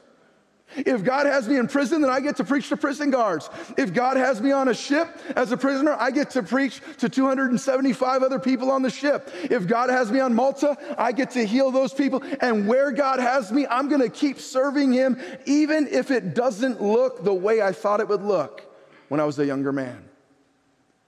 If 0.87 1.03
God 1.03 1.27
has 1.27 1.49
me 1.49 1.57
in 1.57 1.67
prison, 1.67 2.01
then 2.01 2.11
I 2.11 2.21
get 2.21 2.37
to 2.37 2.45
preach 2.45 2.69
to 2.69 2.77
prison 2.77 3.11
guards. 3.11 3.51
If 3.77 3.93
God 3.93 4.17
has 4.17 4.41
me 4.41 4.53
on 4.53 4.69
a 4.69 4.75
ship 4.75 5.19
as 5.35 5.51
a 5.51 5.57
prisoner, 5.57 5.97
I 5.99 6.13
get 6.13 6.31
to 6.31 6.45
preach 6.45 6.81
to 6.99 7.09
275 7.09 8.23
other 8.23 8.39
people 8.39 8.71
on 8.71 8.83
the 8.83 8.91
ship. 8.91 9.29
If 9.43 9.67
God 9.67 9.91
has 9.91 10.13
me 10.13 10.21
on 10.21 10.33
Malta, 10.33 10.79
I 10.97 11.11
get 11.11 11.33
to 11.33 11.45
heal 11.45 11.73
those 11.73 11.93
people. 11.93 12.23
And 12.41 12.69
where 12.69 12.93
God 12.93 13.19
has 13.19 13.51
me, 13.51 13.67
I'm 13.67 13.89
going 13.89 14.01
to 14.01 14.09
keep 14.09 14.39
serving 14.39 14.93
Him, 14.93 15.21
even 15.45 15.89
if 15.89 16.13
it 16.13 16.35
doesn't 16.35 16.81
look 16.81 17.25
the 17.25 17.35
way 17.35 17.61
I 17.61 17.73
thought 17.73 17.99
it 17.99 18.07
would 18.07 18.23
look 18.23 18.63
when 19.09 19.19
I 19.19 19.25
was 19.25 19.41
a 19.41 19.45
younger 19.45 19.73
man. 19.73 20.09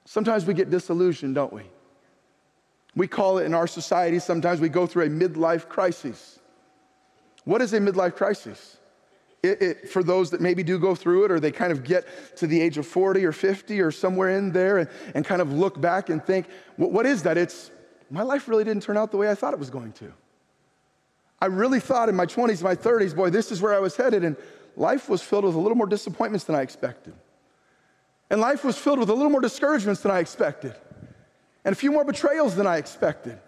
Sometimes 0.07 0.45
we 0.45 0.55
get 0.55 0.71
disillusioned, 0.71 1.37
don't 1.37 1.53
we? 1.53 1.62
We 2.97 3.07
call 3.07 3.38
it 3.38 3.45
in 3.45 3.55
our 3.55 3.69
society, 3.69 4.19
sometimes 4.19 4.59
we 4.59 4.69
go 4.69 4.88
through 4.88 5.05
a 5.05 5.09
midlife 5.09 5.69
crisis. 5.69 6.41
What 7.45 7.62
is 7.62 7.73
a 7.75 7.79
midlife 7.79 8.17
crisis? 8.17 8.78
It, 9.42 9.62
it, 9.62 9.88
for 9.88 10.03
those 10.03 10.31
that 10.31 10.40
maybe 10.40 10.64
do 10.64 10.81
go 10.81 10.96
through 10.96 11.27
it 11.27 11.31
or 11.31 11.38
they 11.38 11.53
kind 11.53 11.70
of 11.70 11.85
get 11.85 12.37
to 12.38 12.48
the 12.48 12.61
age 12.61 12.77
of 12.77 12.87
40 12.87 13.24
or 13.24 13.31
50 13.31 13.81
or 13.81 13.92
somewhere 13.92 14.31
in 14.31 14.51
there 14.51 14.79
and, 14.79 14.90
and 15.14 15.24
kind 15.24 15.40
of 15.40 15.53
look 15.53 15.81
back 15.81 16.11
and 16.11 16.24
think, 16.24 16.48
what, 16.77 16.90
what 16.90 17.07
is 17.07 17.22
that? 17.22 17.38
It's 17.38 17.70
my 18.11 18.22
life 18.22 18.48
really 18.48 18.64
didn't 18.64 18.83
turn 18.83 18.96
out 18.96 19.12
the 19.12 19.16
way 19.16 19.31
I 19.31 19.37
thought 19.37 19.53
it 19.53 19.59
was 19.59 19.70
going 19.70 19.92
to. 19.92 20.12
I 21.40 21.46
really 21.46 21.79
thought 21.79 22.09
in 22.09 22.16
my 22.16 22.27
20s, 22.27 22.62
my 22.62 22.74
30s, 22.74 23.14
boy, 23.14 23.31
this 23.31 23.53
is 23.53 23.62
where 23.62 23.74
I 23.74 23.79
was 23.79 23.96
headed. 23.96 24.24
And 24.24 24.37
life 24.77 25.09
was 25.09 25.22
filled 25.22 25.44
with 25.44 25.55
a 25.55 25.59
little 25.59 25.77
more 25.77 25.87
disappointments 25.87 26.44
than 26.44 26.57
I 26.57 26.62
expected. 26.62 27.14
And 28.31 28.40
life 28.40 28.64
was 28.64 28.77
filled 28.77 28.98
with 28.98 29.09
a 29.09 29.14
little 29.14 29.31
more 29.31 29.40
discouragements 29.40 30.01
than 30.03 30.11
I 30.11 30.18
expected. 30.18 30.74
And 31.64 31.72
a 31.72 31.77
few 31.77 31.92
more 31.92 32.05
betrayals 32.05 32.57
than 32.57 32.66
I 32.66 32.79
expected. 32.79 33.38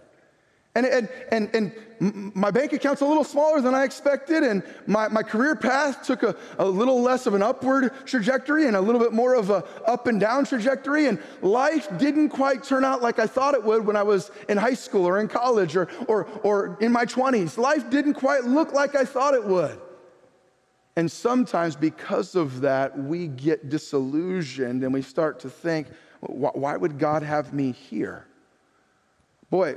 And, 0.86 1.08
and, 1.32 1.54
and, 1.54 1.72
and 2.00 2.34
my 2.34 2.50
bank 2.50 2.72
account's 2.72 3.02
a 3.02 3.04
little 3.04 3.24
smaller 3.24 3.60
than 3.60 3.74
I 3.74 3.84
expected, 3.84 4.42
and 4.42 4.62
my, 4.86 5.08
my 5.08 5.22
career 5.22 5.54
path 5.54 6.02
took 6.02 6.22
a, 6.22 6.34
a 6.58 6.64
little 6.64 7.02
less 7.02 7.26
of 7.26 7.34
an 7.34 7.42
upward 7.42 7.92
trajectory 8.06 8.66
and 8.66 8.74
a 8.74 8.80
little 8.80 9.00
bit 9.00 9.12
more 9.12 9.34
of 9.34 9.50
a 9.50 9.64
up 9.86 10.06
and 10.06 10.18
down 10.18 10.46
trajectory, 10.46 11.06
and 11.06 11.18
life 11.42 11.88
didn't 11.98 12.30
quite 12.30 12.64
turn 12.64 12.84
out 12.84 13.02
like 13.02 13.18
I 13.18 13.26
thought 13.26 13.52
it 13.54 13.62
would 13.62 13.84
when 13.84 13.96
I 13.96 14.02
was 14.02 14.30
in 14.48 14.56
high 14.56 14.74
school 14.74 15.06
or 15.06 15.20
in 15.20 15.28
college 15.28 15.76
or, 15.76 15.88
or, 16.08 16.24
or 16.42 16.78
in 16.80 16.90
my 16.90 17.04
20s. 17.04 17.58
Life 17.58 17.90
didn't 17.90 18.14
quite 18.14 18.44
look 18.44 18.72
like 18.72 18.94
I 18.94 19.04
thought 19.04 19.34
it 19.34 19.44
would. 19.44 19.78
And 20.96 21.10
sometimes 21.10 21.76
because 21.76 22.34
of 22.34 22.62
that, 22.62 22.98
we 22.98 23.28
get 23.28 23.68
disillusioned 23.68 24.82
and 24.84 24.92
we 24.92 25.02
start 25.02 25.40
to 25.40 25.50
think, 25.50 25.86
why 26.20 26.76
would 26.76 26.98
God 26.98 27.22
have 27.22 27.52
me 27.52 27.72
here? 27.72 28.26
Boy, 29.50 29.76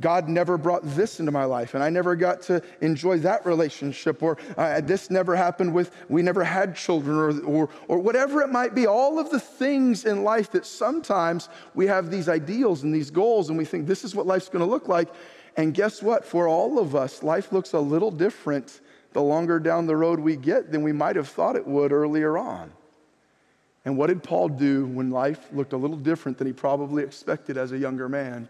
God 0.00 0.28
never 0.28 0.56
brought 0.56 0.82
this 0.84 1.20
into 1.20 1.32
my 1.32 1.44
life, 1.44 1.74
and 1.74 1.82
I 1.82 1.90
never 1.90 2.14
got 2.14 2.42
to 2.42 2.62
enjoy 2.80 3.18
that 3.18 3.44
relationship, 3.44 4.22
or 4.22 4.38
uh, 4.56 4.80
this 4.80 5.10
never 5.10 5.34
happened 5.34 5.74
with, 5.74 5.90
we 6.08 6.22
never 6.22 6.44
had 6.44 6.76
children, 6.76 7.16
or, 7.16 7.40
or, 7.44 7.68
or 7.88 7.98
whatever 7.98 8.42
it 8.42 8.48
might 8.48 8.74
be. 8.74 8.86
All 8.86 9.18
of 9.18 9.30
the 9.30 9.40
things 9.40 10.04
in 10.04 10.22
life 10.22 10.50
that 10.52 10.66
sometimes 10.66 11.48
we 11.74 11.86
have 11.86 12.10
these 12.10 12.28
ideals 12.28 12.82
and 12.84 12.94
these 12.94 13.10
goals, 13.10 13.48
and 13.48 13.58
we 13.58 13.64
think 13.64 13.86
this 13.86 14.04
is 14.04 14.14
what 14.14 14.26
life's 14.26 14.48
gonna 14.48 14.66
look 14.66 14.88
like. 14.88 15.08
And 15.56 15.74
guess 15.74 16.02
what? 16.02 16.24
For 16.24 16.48
all 16.48 16.78
of 16.78 16.94
us, 16.94 17.22
life 17.22 17.52
looks 17.52 17.72
a 17.72 17.80
little 17.80 18.10
different 18.10 18.80
the 19.12 19.22
longer 19.22 19.58
down 19.58 19.86
the 19.86 19.96
road 19.96 20.18
we 20.18 20.36
get 20.36 20.72
than 20.72 20.82
we 20.82 20.92
might 20.92 21.16
have 21.16 21.28
thought 21.28 21.56
it 21.56 21.66
would 21.66 21.92
earlier 21.92 22.38
on. 22.38 22.72
And 23.84 23.96
what 23.96 24.06
did 24.06 24.22
Paul 24.22 24.48
do 24.48 24.86
when 24.86 25.10
life 25.10 25.48
looked 25.52 25.72
a 25.72 25.76
little 25.76 25.96
different 25.96 26.38
than 26.38 26.46
he 26.46 26.52
probably 26.52 27.02
expected 27.02 27.56
as 27.56 27.72
a 27.72 27.78
younger 27.78 28.08
man? 28.08 28.48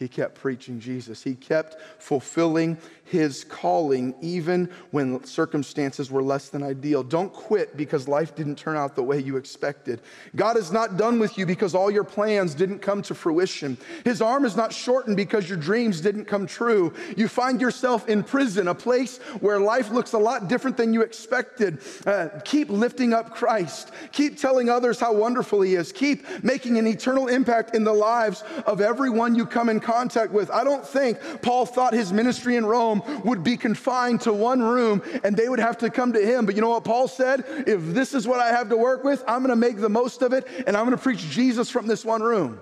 He 0.00 0.08
kept 0.08 0.34
preaching 0.34 0.80
Jesus. 0.80 1.22
He 1.22 1.34
kept 1.34 1.76
fulfilling 2.02 2.78
his 3.10 3.42
calling 3.44 4.14
even 4.20 4.70
when 4.92 5.22
circumstances 5.24 6.12
were 6.12 6.22
less 6.22 6.48
than 6.48 6.62
ideal. 6.62 7.02
Don't 7.02 7.32
quit 7.32 7.76
because 7.76 8.06
life 8.06 8.36
didn't 8.36 8.54
turn 8.54 8.76
out 8.76 8.94
the 8.94 9.02
way 9.02 9.18
you 9.18 9.36
expected. 9.36 10.00
God 10.36 10.56
is 10.56 10.70
not 10.70 10.96
done 10.96 11.18
with 11.18 11.36
you 11.36 11.44
because 11.44 11.74
all 11.74 11.90
your 11.90 12.04
plans 12.04 12.54
didn't 12.54 12.78
come 12.78 13.02
to 13.02 13.14
fruition. 13.14 13.76
His 14.04 14.22
arm 14.22 14.44
is 14.44 14.54
not 14.54 14.72
shortened 14.72 15.16
because 15.16 15.48
your 15.48 15.58
dreams 15.58 16.00
didn't 16.00 16.26
come 16.26 16.46
true. 16.46 16.92
You 17.16 17.26
find 17.26 17.60
yourself 17.60 18.08
in 18.08 18.22
prison, 18.22 18.68
a 18.68 18.74
place 18.74 19.18
where 19.40 19.58
life 19.58 19.90
looks 19.90 20.12
a 20.12 20.18
lot 20.18 20.46
different 20.46 20.76
than 20.76 20.94
you 20.94 21.02
expected. 21.02 21.80
Uh, 22.06 22.28
keep 22.44 22.70
lifting 22.70 23.12
up 23.12 23.34
Christ. 23.34 23.90
Keep 24.12 24.38
telling 24.38 24.68
others 24.68 25.00
how 25.00 25.12
wonderful 25.12 25.62
He 25.62 25.74
is. 25.74 25.90
Keep 25.90 26.44
making 26.44 26.78
an 26.78 26.86
eternal 26.86 27.26
impact 27.26 27.74
in 27.74 27.82
the 27.82 27.92
lives 27.92 28.44
of 28.66 28.80
everyone 28.80 29.34
you 29.34 29.46
come 29.46 29.68
in 29.68 29.80
contact 29.80 30.30
with. 30.32 30.48
I 30.50 30.62
don't 30.62 30.86
think 30.86 31.18
Paul 31.42 31.66
thought 31.66 31.92
his 31.92 32.12
ministry 32.12 32.56
in 32.56 32.64
Rome 32.64 32.99
would 33.24 33.42
be 33.42 33.56
confined 33.56 34.22
to 34.22 34.32
one 34.32 34.62
room 34.62 35.02
and 35.24 35.36
they 35.36 35.48
would 35.48 35.58
have 35.58 35.78
to 35.78 35.90
come 35.90 36.12
to 36.12 36.24
him. 36.24 36.46
But 36.46 36.54
you 36.54 36.60
know 36.60 36.70
what 36.70 36.84
Paul 36.84 37.08
said? 37.08 37.44
If 37.66 37.80
this 37.94 38.14
is 38.14 38.26
what 38.26 38.40
I 38.40 38.48
have 38.48 38.68
to 38.70 38.76
work 38.76 39.04
with, 39.04 39.22
I'm 39.26 39.40
going 39.40 39.50
to 39.50 39.56
make 39.56 39.78
the 39.78 39.88
most 39.88 40.22
of 40.22 40.32
it 40.32 40.46
and 40.66 40.76
I'm 40.76 40.84
going 40.84 40.96
to 40.96 41.02
preach 41.02 41.20
Jesus 41.30 41.70
from 41.70 41.86
this 41.86 42.04
one 42.04 42.22
room. 42.22 42.60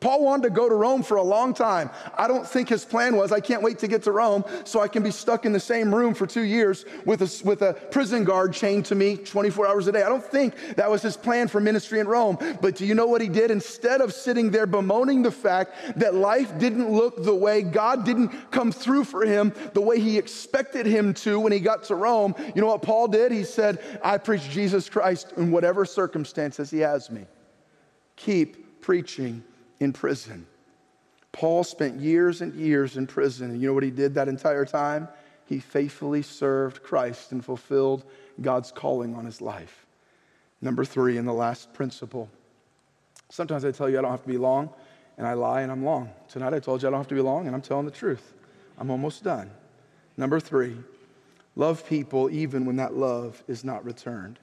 Paul 0.00 0.24
wanted 0.24 0.44
to 0.44 0.50
go 0.50 0.68
to 0.68 0.74
Rome 0.76 1.02
for 1.02 1.16
a 1.16 1.22
long 1.22 1.52
time. 1.52 1.90
I 2.16 2.28
don't 2.28 2.46
think 2.46 2.68
his 2.68 2.84
plan 2.84 3.16
was, 3.16 3.32
I 3.32 3.40
can't 3.40 3.62
wait 3.62 3.80
to 3.80 3.88
get 3.88 4.04
to 4.04 4.12
Rome 4.12 4.44
so 4.62 4.80
I 4.80 4.86
can 4.86 5.02
be 5.02 5.10
stuck 5.10 5.44
in 5.44 5.52
the 5.52 5.58
same 5.58 5.92
room 5.92 6.14
for 6.14 6.24
two 6.24 6.42
years 6.42 6.84
with 7.04 7.22
a, 7.22 7.44
with 7.44 7.62
a 7.62 7.74
prison 7.90 8.22
guard 8.22 8.52
chained 8.52 8.84
to 8.86 8.94
me 8.94 9.16
24 9.16 9.66
hours 9.66 9.88
a 9.88 9.92
day. 9.92 10.04
I 10.04 10.08
don't 10.08 10.22
think 10.22 10.54
that 10.76 10.88
was 10.88 11.02
his 11.02 11.16
plan 11.16 11.48
for 11.48 11.60
ministry 11.60 11.98
in 11.98 12.06
Rome. 12.06 12.38
But 12.60 12.76
do 12.76 12.86
you 12.86 12.94
know 12.94 13.06
what 13.06 13.20
he 13.20 13.28
did? 13.28 13.50
Instead 13.50 14.00
of 14.00 14.12
sitting 14.12 14.52
there 14.52 14.66
bemoaning 14.66 15.22
the 15.22 15.32
fact 15.32 15.74
that 15.96 16.14
life 16.14 16.56
didn't 16.58 16.92
look 16.92 17.24
the 17.24 17.34
way 17.34 17.62
God 17.62 18.04
didn't 18.04 18.52
come 18.52 18.70
through 18.70 19.02
for 19.02 19.24
him 19.24 19.52
the 19.74 19.80
way 19.80 19.98
he 19.98 20.16
expected 20.16 20.86
him 20.86 21.12
to 21.14 21.40
when 21.40 21.50
he 21.50 21.58
got 21.58 21.82
to 21.84 21.96
Rome, 21.96 22.36
you 22.54 22.60
know 22.60 22.68
what 22.68 22.82
Paul 22.82 23.08
did? 23.08 23.32
He 23.32 23.42
said, 23.42 23.82
I 24.04 24.18
preach 24.18 24.48
Jesus 24.48 24.88
Christ 24.88 25.32
in 25.36 25.50
whatever 25.50 25.84
circumstances 25.84 26.70
he 26.70 26.78
has 26.78 27.10
me. 27.10 27.26
Keep 28.14 28.80
preaching 28.80 29.42
in 29.80 29.92
prison. 29.92 30.46
Paul 31.32 31.62
spent 31.64 32.00
years 32.00 32.40
and 32.40 32.54
years 32.54 32.96
in 32.96 33.06
prison. 33.06 33.50
And 33.50 33.60
you 33.60 33.68
know 33.68 33.74
what 33.74 33.82
he 33.82 33.90
did 33.90 34.14
that 34.14 34.28
entire 34.28 34.64
time? 34.64 35.08
He 35.46 35.60
faithfully 35.60 36.22
served 36.22 36.82
Christ 36.82 37.32
and 37.32 37.44
fulfilled 37.44 38.04
God's 38.40 38.72
calling 38.72 39.14
on 39.14 39.24
his 39.24 39.40
life. 39.40 39.86
Number 40.60 40.84
three, 40.84 41.16
and 41.16 41.28
the 41.28 41.32
last 41.32 41.72
principle. 41.72 42.28
Sometimes 43.30 43.64
I 43.64 43.70
tell 43.70 43.88
you 43.88 43.98
I 43.98 44.02
don't 44.02 44.10
have 44.10 44.22
to 44.22 44.28
be 44.28 44.38
long, 44.38 44.70
and 45.16 45.26
I 45.26 45.34
lie 45.34 45.60
and 45.62 45.70
I'm 45.70 45.84
long. 45.84 46.10
Tonight 46.28 46.54
I 46.54 46.58
told 46.58 46.82
you 46.82 46.88
I 46.88 46.90
don't 46.90 47.00
have 47.00 47.08
to 47.08 47.14
be 47.14 47.20
long, 47.20 47.46
and 47.46 47.54
I'm 47.54 47.62
telling 47.62 47.84
the 47.84 47.92
truth. 47.92 48.34
I'm 48.78 48.90
almost 48.90 49.22
done. 49.22 49.50
Number 50.16 50.40
three, 50.40 50.76
love 51.54 51.86
people 51.86 52.30
even 52.30 52.64
when 52.64 52.76
that 52.76 52.94
love 52.94 53.42
is 53.46 53.64
not 53.64 53.84
returned. 53.84 54.38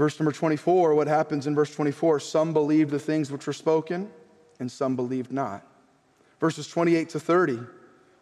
Verse 0.00 0.18
number 0.18 0.32
24, 0.32 0.94
what 0.94 1.08
happens 1.08 1.46
in 1.46 1.54
verse 1.54 1.74
24? 1.74 2.20
Some 2.20 2.54
believed 2.54 2.90
the 2.90 2.98
things 2.98 3.30
which 3.30 3.46
were 3.46 3.52
spoken, 3.52 4.10
and 4.58 4.72
some 4.72 4.96
believed 4.96 5.30
not. 5.30 5.62
Verses 6.40 6.66
28 6.68 7.10
to 7.10 7.20
30, 7.20 7.58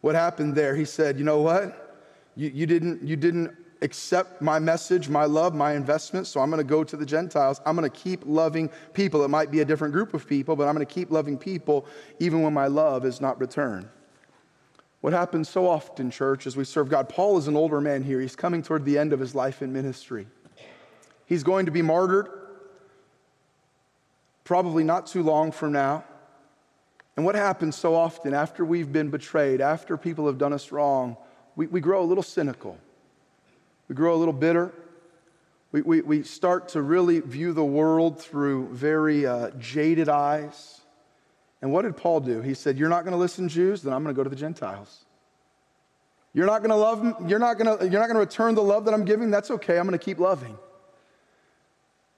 what 0.00 0.16
happened 0.16 0.56
there? 0.56 0.74
He 0.74 0.84
said, 0.84 1.20
You 1.20 1.24
know 1.24 1.40
what? 1.40 2.00
You, 2.34 2.50
you, 2.52 2.66
didn't, 2.66 3.04
you 3.04 3.14
didn't 3.14 3.54
accept 3.80 4.42
my 4.42 4.58
message, 4.58 5.08
my 5.08 5.24
love, 5.24 5.54
my 5.54 5.74
investment, 5.74 6.26
so 6.26 6.40
I'm 6.40 6.50
going 6.50 6.58
to 6.58 6.68
go 6.68 6.82
to 6.82 6.96
the 6.96 7.06
Gentiles. 7.06 7.60
I'm 7.64 7.76
going 7.76 7.88
to 7.88 7.96
keep 7.96 8.24
loving 8.26 8.70
people. 8.92 9.22
It 9.22 9.28
might 9.28 9.52
be 9.52 9.60
a 9.60 9.64
different 9.64 9.94
group 9.94 10.14
of 10.14 10.26
people, 10.26 10.56
but 10.56 10.66
I'm 10.66 10.74
going 10.74 10.84
to 10.84 10.92
keep 10.92 11.12
loving 11.12 11.38
people 11.38 11.86
even 12.18 12.42
when 12.42 12.52
my 12.52 12.66
love 12.66 13.04
is 13.04 13.20
not 13.20 13.40
returned. 13.40 13.88
What 15.00 15.12
happens 15.12 15.48
so 15.48 15.68
often, 15.68 16.10
church, 16.10 16.48
as 16.48 16.56
we 16.56 16.64
serve 16.64 16.88
God? 16.88 17.08
Paul 17.08 17.38
is 17.38 17.46
an 17.46 17.54
older 17.54 17.80
man 17.80 18.02
here. 18.02 18.20
He's 18.20 18.34
coming 18.34 18.62
toward 18.64 18.84
the 18.84 18.98
end 18.98 19.12
of 19.12 19.20
his 19.20 19.32
life 19.32 19.62
in 19.62 19.72
ministry. 19.72 20.26
He's 21.28 21.42
going 21.42 21.66
to 21.66 21.72
be 21.72 21.82
martyred 21.82 22.28
probably 24.44 24.82
not 24.82 25.06
too 25.06 25.22
long 25.22 25.52
from 25.52 25.72
now. 25.72 26.02
And 27.16 27.26
what 27.26 27.34
happens 27.34 27.76
so 27.76 27.94
often 27.94 28.32
after 28.32 28.64
we've 28.64 28.90
been 28.90 29.10
betrayed, 29.10 29.60
after 29.60 29.98
people 29.98 30.26
have 30.26 30.38
done 30.38 30.54
us 30.54 30.72
wrong, 30.72 31.18
we, 31.54 31.66
we 31.66 31.80
grow 31.80 32.02
a 32.02 32.06
little 32.06 32.22
cynical. 32.22 32.78
We 33.88 33.94
grow 33.94 34.14
a 34.14 34.16
little 34.16 34.32
bitter. 34.32 34.72
We, 35.70 35.82
we, 35.82 36.00
we 36.00 36.22
start 36.22 36.70
to 36.70 36.80
really 36.80 37.20
view 37.20 37.52
the 37.52 37.64
world 37.64 38.18
through 38.22 38.68
very 38.72 39.26
uh, 39.26 39.50
jaded 39.58 40.08
eyes. 40.08 40.80
And 41.60 41.70
what 41.70 41.82
did 41.82 41.94
Paul 41.98 42.20
do? 42.20 42.40
He 42.40 42.54
said, 42.54 42.78
You're 42.78 42.88
not 42.88 43.04
going 43.04 43.12
to 43.12 43.18
listen, 43.18 43.50
Jews, 43.50 43.82
then 43.82 43.92
I'm 43.92 44.02
going 44.02 44.14
to 44.14 44.18
go 44.18 44.24
to 44.24 44.30
the 44.30 44.36
Gentiles. 44.36 45.04
You're 46.32 46.46
not 46.46 46.60
going 46.60 46.70
to 46.70 46.76
love, 46.76 47.28
you're 47.28 47.38
not 47.38 47.58
going 47.58 47.78
to, 47.78 47.84
you're 47.84 48.00
not 48.00 48.06
going 48.06 48.14
to 48.14 48.20
return 48.20 48.54
the 48.54 48.62
love 48.62 48.86
that 48.86 48.94
I'm 48.94 49.04
giving. 49.04 49.30
That's 49.30 49.50
okay. 49.50 49.78
I'm 49.78 49.86
going 49.86 49.98
to 49.98 50.02
keep 50.02 50.18
loving. 50.18 50.56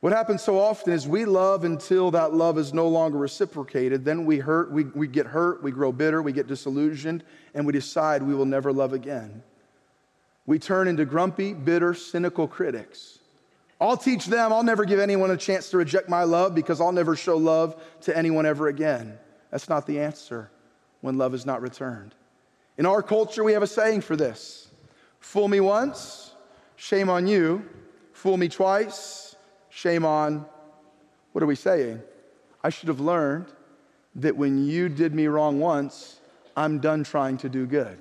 What 0.00 0.14
happens 0.14 0.42
so 0.42 0.58
often 0.58 0.94
is 0.94 1.06
we 1.06 1.26
love 1.26 1.64
until 1.64 2.10
that 2.12 2.32
love 2.32 2.56
is 2.56 2.72
no 2.72 2.88
longer 2.88 3.18
reciprocated. 3.18 4.02
Then 4.02 4.24
we 4.24 4.38
hurt, 4.38 4.72
we, 4.72 4.84
we 4.84 5.06
get 5.06 5.26
hurt, 5.26 5.62
we 5.62 5.70
grow 5.70 5.92
bitter, 5.92 6.22
we 6.22 6.32
get 6.32 6.46
disillusioned, 6.46 7.22
and 7.52 7.66
we 7.66 7.72
decide 7.74 8.22
we 8.22 8.34
will 8.34 8.46
never 8.46 8.72
love 8.72 8.94
again. 8.94 9.42
We 10.46 10.58
turn 10.58 10.88
into 10.88 11.04
grumpy, 11.04 11.52
bitter, 11.52 11.92
cynical 11.92 12.48
critics. 12.48 13.18
I'll 13.78 13.96
teach 13.96 14.26
them, 14.26 14.52
I'll 14.52 14.62
never 14.62 14.84
give 14.84 15.00
anyone 15.00 15.30
a 15.30 15.36
chance 15.36 15.70
to 15.70 15.76
reject 15.76 16.08
my 16.08 16.24
love 16.24 16.54
because 16.54 16.80
I'll 16.80 16.92
never 16.92 17.14
show 17.14 17.36
love 17.36 17.82
to 18.02 18.16
anyone 18.16 18.46
ever 18.46 18.68
again. 18.68 19.18
That's 19.50 19.68
not 19.68 19.86
the 19.86 20.00
answer 20.00 20.50
when 21.02 21.18
love 21.18 21.34
is 21.34 21.44
not 21.44 21.60
returned. 21.60 22.14
In 22.78 22.86
our 22.86 23.02
culture, 23.02 23.44
we 23.44 23.52
have 23.52 23.62
a 23.62 23.66
saying 23.66 24.00
for 24.00 24.16
this 24.16 24.70
fool 25.18 25.48
me 25.48 25.60
once, 25.60 26.32
shame 26.76 27.10
on 27.10 27.26
you, 27.26 27.68
fool 28.12 28.38
me 28.38 28.48
twice, 28.48 29.29
Shame 29.80 30.04
on, 30.04 30.44
what 31.32 31.42
are 31.42 31.46
we 31.46 31.54
saying? 31.54 32.02
I 32.62 32.68
should 32.68 32.88
have 32.88 33.00
learned 33.00 33.46
that 34.16 34.36
when 34.36 34.66
you 34.66 34.90
did 34.90 35.14
me 35.14 35.26
wrong 35.26 35.58
once, 35.58 36.20
I'm 36.54 36.80
done 36.80 37.02
trying 37.02 37.38
to 37.38 37.48
do 37.48 37.64
good. 37.64 37.98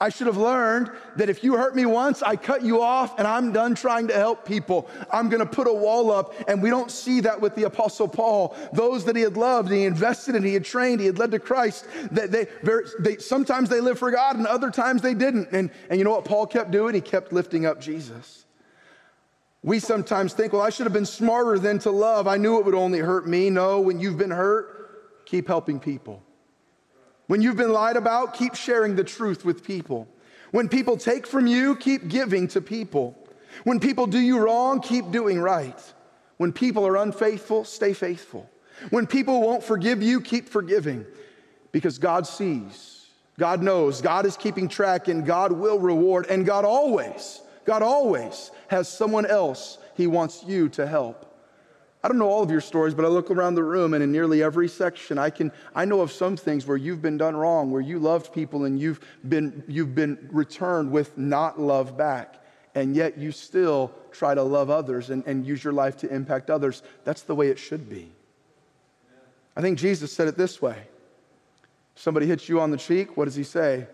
I 0.00 0.10
should 0.10 0.28
have 0.28 0.36
learned 0.36 0.92
that 1.16 1.28
if 1.28 1.42
you 1.42 1.56
hurt 1.56 1.74
me 1.74 1.86
once, 1.86 2.22
I 2.22 2.36
cut 2.36 2.62
you 2.62 2.82
off 2.82 3.18
and 3.18 3.26
I'm 3.26 3.50
done 3.50 3.74
trying 3.74 4.06
to 4.08 4.14
help 4.14 4.44
people. 4.44 4.88
I'm 5.12 5.28
going 5.28 5.40
to 5.40 5.52
put 5.54 5.66
a 5.66 5.72
wall 5.72 6.12
up. 6.12 6.34
And 6.46 6.62
we 6.62 6.70
don't 6.70 6.88
see 6.88 7.18
that 7.22 7.40
with 7.40 7.56
the 7.56 7.64
Apostle 7.64 8.06
Paul. 8.06 8.56
Those 8.72 9.04
that 9.06 9.16
he 9.16 9.22
had 9.22 9.36
loved, 9.36 9.72
he 9.72 9.82
invested 9.82 10.36
in, 10.36 10.44
he 10.44 10.54
had 10.54 10.64
trained, 10.64 11.00
he 11.00 11.06
had 11.06 11.18
led 11.18 11.32
to 11.32 11.40
Christ. 11.40 11.84
That 12.12 12.30
they, 12.30 12.46
they, 13.00 13.16
sometimes 13.16 13.70
they 13.70 13.80
lived 13.80 13.98
for 13.98 14.12
God 14.12 14.36
and 14.36 14.46
other 14.46 14.70
times 14.70 15.02
they 15.02 15.14
didn't. 15.14 15.48
And, 15.50 15.72
and 15.88 15.98
you 15.98 16.04
know 16.04 16.12
what 16.12 16.24
Paul 16.24 16.46
kept 16.46 16.70
doing? 16.70 16.94
He 16.94 17.00
kept 17.00 17.32
lifting 17.32 17.66
up 17.66 17.80
Jesus. 17.80 18.46
We 19.62 19.78
sometimes 19.78 20.32
think, 20.32 20.52
well, 20.52 20.62
I 20.62 20.70
should 20.70 20.86
have 20.86 20.92
been 20.92 21.06
smarter 21.06 21.58
than 21.58 21.78
to 21.80 21.90
love. 21.90 22.26
I 22.26 22.36
knew 22.36 22.58
it 22.58 22.64
would 22.64 22.74
only 22.74 23.00
hurt 23.00 23.28
me. 23.28 23.50
No, 23.50 23.80
when 23.80 24.00
you've 24.00 24.16
been 24.16 24.30
hurt, 24.30 25.26
keep 25.26 25.46
helping 25.46 25.78
people. 25.78 26.22
When 27.26 27.42
you've 27.42 27.56
been 27.56 27.72
lied 27.72 27.96
about, 27.96 28.34
keep 28.34 28.54
sharing 28.54 28.96
the 28.96 29.04
truth 29.04 29.44
with 29.44 29.62
people. 29.62 30.08
When 30.50 30.68
people 30.68 30.96
take 30.96 31.26
from 31.26 31.46
you, 31.46 31.76
keep 31.76 32.08
giving 32.08 32.48
to 32.48 32.60
people. 32.60 33.16
When 33.64 33.78
people 33.78 34.06
do 34.06 34.18
you 34.18 34.38
wrong, 34.38 34.80
keep 34.80 35.10
doing 35.10 35.40
right. 35.40 35.78
When 36.38 36.52
people 36.52 36.86
are 36.86 36.96
unfaithful, 36.96 37.64
stay 37.64 37.92
faithful. 37.92 38.50
When 38.88 39.06
people 39.06 39.42
won't 39.42 39.62
forgive 39.62 40.02
you, 40.02 40.20
keep 40.22 40.48
forgiving 40.48 41.04
because 41.70 41.98
God 41.98 42.26
sees, 42.26 43.06
God 43.38 43.62
knows, 43.62 44.00
God 44.00 44.24
is 44.24 44.36
keeping 44.36 44.66
track, 44.66 45.08
and 45.08 45.24
God 45.24 45.52
will 45.52 45.78
reward, 45.78 46.26
and 46.30 46.46
God 46.46 46.64
always 46.64 47.42
God 47.64 47.82
always 47.82 48.50
has 48.68 48.88
someone 48.88 49.26
else 49.26 49.78
He 49.96 50.06
wants 50.06 50.44
you 50.46 50.68
to 50.70 50.86
help. 50.86 51.26
I 52.02 52.08
don't 52.08 52.18
know 52.18 52.28
all 52.28 52.42
of 52.42 52.50
your 52.50 52.62
stories, 52.62 52.94
but 52.94 53.04
I 53.04 53.08
look 53.08 53.30
around 53.30 53.56
the 53.56 53.62
room 53.62 53.92
and 53.92 54.02
in 54.02 54.10
nearly 54.10 54.42
every 54.42 54.68
section, 54.68 55.18
I 55.18 55.28
can 55.28 55.52
I 55.74 55.84
know 55.84 56.00
of 56.00 56.10
some 56.10 56.36
things 56.36 56.66
where 56.66 56.76
you've 56.76 57.02
been 57.02 57.18
done 57.18 57.36
wrong, 57.36 57.70
where 57.70 57.82
you 57.82 57.98
loved 57.98 58.32
people 58.32 58.64
and 58.64 58.80
you've 58.80 59.00
been 59.28 59.62
you've 59.68 59.94
been 59.94 60.28
returned 60.32 60.90
with 60.90 61.18
not 61.18 61.60
love 61.60 61.96
back. 61.96 62.36
And 62.74 62.94
yet 62.94 63.18
you 63.18 63.32
still 63.32 63.92
try 64.12 64.34
to 64.34 64.42
love 64.42 64.70
others 64.70 65.10
and, 65.10 65.26
and 65.26 65.44
use 65.44 65.62
your 65.62 65.72
life 65.72 65.96
to 65.98 66.14
impact 66.14 66.50
others. 66.50 66.82
That's 67.04 67.22
the 67.22 67.34
way 67.34 67.48
it 67.48 67.58
should 67.58 67.88
be. 67.88 68.12
I 69.56 69.60
think 69.60 69.78
Jesus 69.78 70.12
said 70.12 70.28
it 70.28 70.36
this 70.36 70.62
way. 70.62 70.76
Somebody 71.96 72.26
hits 72.26 72.48
you 72.48 72.60
on 72.60 72.70
the 72.70 72.76
cheek, 72.76 73.16
what 73.16 73.26
does 73.26 73.34
he 73.34 73.42
say? 73.42 73.86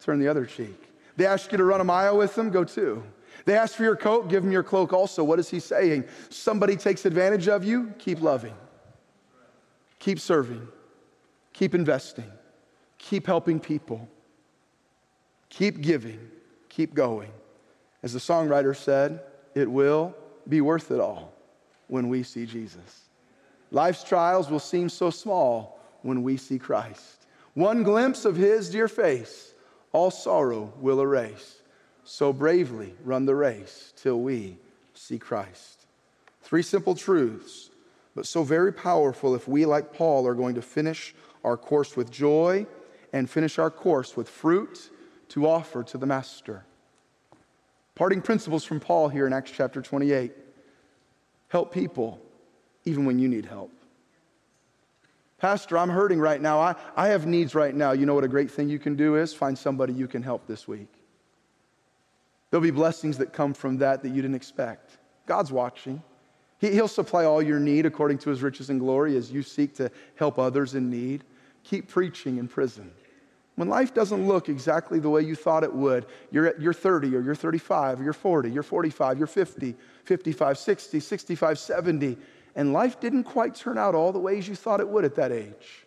Turn 0.00 0.18
the 0.18 0.28
other 0.28 0.44
cheek. 0.44 0.93
They 1.16 1.26
ask 1.26 1.50
you 1.52 1.58
to 1.58 1.64
run 1.64 1.80
a 1.80 1.84
mile 1.84 2.16
with 2.16 2.34
them, 2.34 2.50
go 2.50 2.64
two. 2.64 3.02
They 3.44 3.56
ask 3.56 3.74
for 3.74 3.82
your 3.82 3.96
coat, 3.96 4.28
give 4.28 4.42
them 4.42 4.52
your 4.52 4.62
cloak 4.62 4.92
also. 4.92 5.22
What 5.22 5.38
is 5.38 5.50
he 5.50 5.60
saying? 5.60 6.04
Somebody 6.30 6.76
takes 6.76 7.04
advantage 7.04 7.46
of 7.48 7.64
you, 7.64 7.92
keep 7.98 8.20
loving, 8.20 8.54
keep 9.98 10.18
serving, 10.18 10.66
keep 11.52 11.74
investing, 11.74 12.30
keep 12.98 13.26
helping 13.26 13.60
people, 13.60 14.08
Keep 15.54 15.82
giving, 15.82 16.18
keep 16.68 16.94
going. 16.94 17.30
As 18.02 18.12
the 18.12 18.18
songwriter 18.18 18.74
said, 18.74 19.20
it 19.54 19.70
will 19.70 20.12
be 20.48 20.60
worth 20.60 20.90
it 20.90 20.98
all 20.98 21.32
when 21.86 22.08
we 22.08 22.24
see 22.24 22.44
Jesus. 22.44 23.04
Life's 23.70 24.02
trials 24.02 24.50
will 24.50 24.58
seem 24.58 24.88
so 24.88 25.10
small 25.10 25.78
when 26.02 26.24
we 26.24 26.36
see 26.36 26.58
Christ. 26.58 27.26
One 27.54 27.84
glimpse 27.84 28.24
of 28.24 28.34
his 28.34 28.68
dear 28.68 28.88
face, 28.88 29.53
all 29.94 30.10
sorrow 30.10 30.72
will 30.80 31.00
erase. 31.00 31.62
So 32.04 32.32
bravely 32.32 32.94
run 33.02 33.24
the 33.24 33.34
race 33.34 33.94
till 33.96 34.20
we 34.20 34.58
see 34.92 35.18
Christ. 35.18 35.86
Three 36.42 36.62
simple 36.62 36.94
truths, 36.94 37.70
but 38.14 38.26
so 38.26 38.42
very 38.42 38.72
powerful 38.72 39.34
if 39.34 39.48
we, 39.48 39.64
like 39.64 39.94
Paul, 39.94 40.26
are 40.26 40.34
going 40.34 40.56
to 40.56 40.62
finish 40.62 41.14
our 41.44 41.56
course 41.56 41.96
with 41.96 42.10
joy 42.10 42.66
and 43.12 43.30
finish 43.30 43.58
our 43.58 43.70
course 43.70 44.16
with 44.16 44.28
fruit 44.28 44.90
to 45.28 45.46
offer 45.46 45.82
to 45.84 45.96
the 45.96 46.06
Master. 46.06 46.64
Parting 47.94 48.20
principles 48.20 48.64
from 48.64 48.80
Paul 48.80 49.08
here 49.08 49.26
in 49.26 49.32
Acts 49.32 49.52
chapter 49.52 49.80
28 49.80 50.32
help 51.48 51.72
people 51.72 52.20
even 52.84 53.04
when 53.04 53.20
you 53.20 53.28
need 53.28 53.46
help. 53.46 53.70
Pastor, 55.44 55.76
I'm 55.76 55.90
hurting 55.90 56.20
right 56.20 56.40
now. 56.40 56.58
I, 56.58 56.74
I 56.96 57.08
have 57.08 57.26
needs 57.26 57.54
right 57.54 57.74
now. 57.74 57.92
You 57.92 58.06
know 58.06 58.14
what 58.14 58.24
a 58.24 58.28
great 58.28 58.50
thing 58.50 58.70
you 58.70 58.78
can 58.78 58.96
do 58.96 59.16
is? 59.16 59.34
Find 59.34 59.58
somebody 59.58 59.92
you 59.92 60.08
can 60.08 60.22
help 60.22 60.46
this 60.46 60.66
week. 60.66 60.88
There'll 62.48 62.62
be 62.62 62.70
blessings 62.70 63.18
that 63.18 63.34
come 63.34 63.52
from 63.52 63.76
that 63.76 64.02
that 64.02 64.08
you 64.08 64.22
didn't 64.22 64.36
expect. 64.36 64.96
God's 65.26 65.52
watching. 65.52 66.02
He, 66.56 66.70
he'll 66.70 66.88
supply 66.88 67.26
all 67.26 67.42
your 67.42 67.60
need 67.60 67.84
according 67.84 68.20
to 68.20 68.30
his 68.30 68.40
riches 68.40 68.70
and 68.70 68.80
glory 68.80 69.18
as 69.18 69.30
you 69.30 69.42
seek 69.42 69.74
to 69.74 69.90
help 70.14 70.38
others 70.38 70.76
in 70.76 70.88
need. 70.88 71.24
Keep 71.62 71.88
preaching 71.88 72.38
in 72.38 72.48
prison. 72.48 72.90
When 73.56 73.68
life 73.68 73.92
doesn't 73.92 74.26
look 74.26 74.48
exactly 74.48 74.98
the 74.98 75.10
way 75.10 75.20
you 75.20 75.36
thought 75.36 75.62
it 75.62 75.74
would, 75.74 76.06
you're, 76.30 76.46
at, 76.46 76.58
you're 76.58 76.72
30 76.72 77.14
or 77.14 77.20
you're 77.20 77.34
35 77.34 78.00
or 78.00 78.02
you're 78.02 78.14
40, 78.14 78.50
you're 78.50 78.62
45, 78.62 79.18
you're 79.18 79.26
50, 79.26 79.74
55, 80.04 80.58
60, 80.58 81.00
65, 81.00 81.58
70, 81.58 82.16
and 82.54 82.72
life 82.72 83.00
didn't 83.00 83.24
quite 83.24 83.54
turn 83.54 83.78
out 83.78 83.94
all 83.94 84.12
the 84.12 84.18
ways 84.18 84.46
you 84.46 84.54
thought 84.54 84.80
it 84.80 84.88
would 84.88 85.04
at 85.04 85.16
that 85.16 85.32
age. 85.32 85.86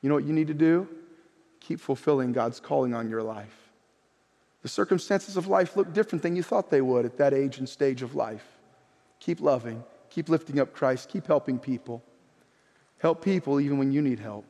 You 0.00 0.08
know 0.08 0.14
what 0.14 0.24
you 0.24 0.32
need 0.32 0.48
to 0.48 0.54
do? 0.54 0.88
Keep 1.60 1.80
fulfilling 1.80 2.32
God's 2.32 2.60
calling 2.60 2.94
on 2.94 3.08
your 3.08 3.22
life. 3.22 3.70
The 4.62 4.68
circumstances 4.68 5.36
of 5.36 5.48
life 5.48 5.76
look 5.76 5.92
different 5.92 6.22
than 6.22 6.36
you 6.36 6.42
thought 6.42 6.70
they 6.70 6.80
would 6.80 7.04
at 7.04 7.18
that 7.18 7.34
age 7.34 7.58
and 7.58 7.68
stage 7.68 8.02
of 8.02 8.14
life. 8.14 8.46
Keep 9.20 9.40
loving, 9.40 9.82
keep 10.10 10.28
lifting 10.28 10.60
up 10.60 10.72
Christ, 10.72 11.08
keep 11.08 11.26
helping 11.26 11.58
people. 11.58 12.02
Help 12.98 13.24
people 13.24 13.60
even 13.60 13.78
when 13.78 13.92
you 13.92 14.00
need 14.00 14.20
help. 14.20 14.44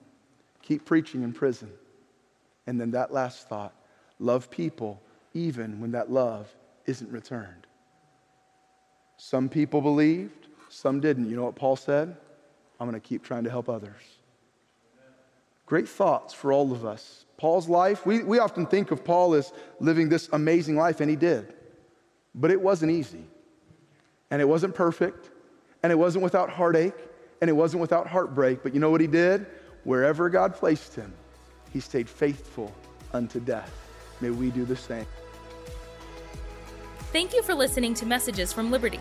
Keep 0.62 0.84
preaching 0.84 1.22
in 1.22 1.32
prison. 1.32 1.70
And 2.66 2.80
then 2.80 2.90
that 2.92 3.12
last 3.12 3.48
thought 3.48 3.74
love 4.18 4.50
people 4.50 5.02
even 5.34 5.80
when 5.80 5.92
that 5.92 6.10
love 6.10 6.54
isn't 6.86 7.10
returned. 7.10 7.66
Some 9.16 9.48
people 9.48 9.80
believed, 9.80 10.48
some 10.72 11.00
didn't. 11.00 11.28
You 11.28 11.36
know 11.36 11.44
what 11.44 11.54
Paul 11.54 11.76
said? 11.76 12.16
I'm 12.80 12.88
going 12.88 13.00
to 13.00 13.06
keep 13.06 13.22
trying 13.22 13.44
to 13.44 13.50
help 13.50 13.68
others. 13.68 14.00
Great 15.66 15.88
thoughts 15.88 16.34
for 16.34 16.52
all 16.52 16.72
of 16.72 16.84
us. 16.84 17.24
Paul's 17.36 17.68
life, 17.68 18.04
we, 18.04 18.22
we 18.22 18.38
often 18.38 18.66
think 18.66 18.90
of 18.90 19.04
Paul 19.04 19.34
as 19.34 19.52
living 19.80 20.08
this 20.08 20.28
amazing 20.32 20.76
life, 20.76 21.00
and 21.00 21.08
he 21.08 21.16
did. 21.16 21.54
But 22.34 22.50
it 22.50 22.60
wasn't 22.60 22.92
easy. 22.92 23.24
And 24.30 24.40
it 24.40 24.46
wasn't 24.46 24.74
perfect. 24.74 25.30
And 25.82 25.92
it 25.92 25.96
wasn't 25.96 26.24
without 26.24 26.50
heartache. 26.50 26.94
And 27.40 27.50
it 27.50 27.52
wasn't 27.52 27.80
without 27.80 28.06
heartbreak. 28.06 28.62
But 28.62 28.74
you 28.74 28.80
know 28.80 28.90
what 28.90 29.00
he 29.00 29.06
did? 29.06 29.46
Wherever 29.84 30.28
God 30.30 30.54
placed 30.54 30.94
him, 30.94 31.12
he 31.72 31.80
stayed 31.80 32.08
faithful 32.08 32.74
unto 33.12 33.40
death. 33.40 33.72
May 34.20 34.30
we 34.30 34.50
do 34.50 34.64
the 34.64 34.76
same. 34.76 35.06
Thank 37.12 37.34
you 37.34 37.42
for 37.42 37.54
listening 37.54 37.92
to 37.94 38.06
Messages 38.06 38.52
from 38.52 38.70
Liberty. 38.70 39.00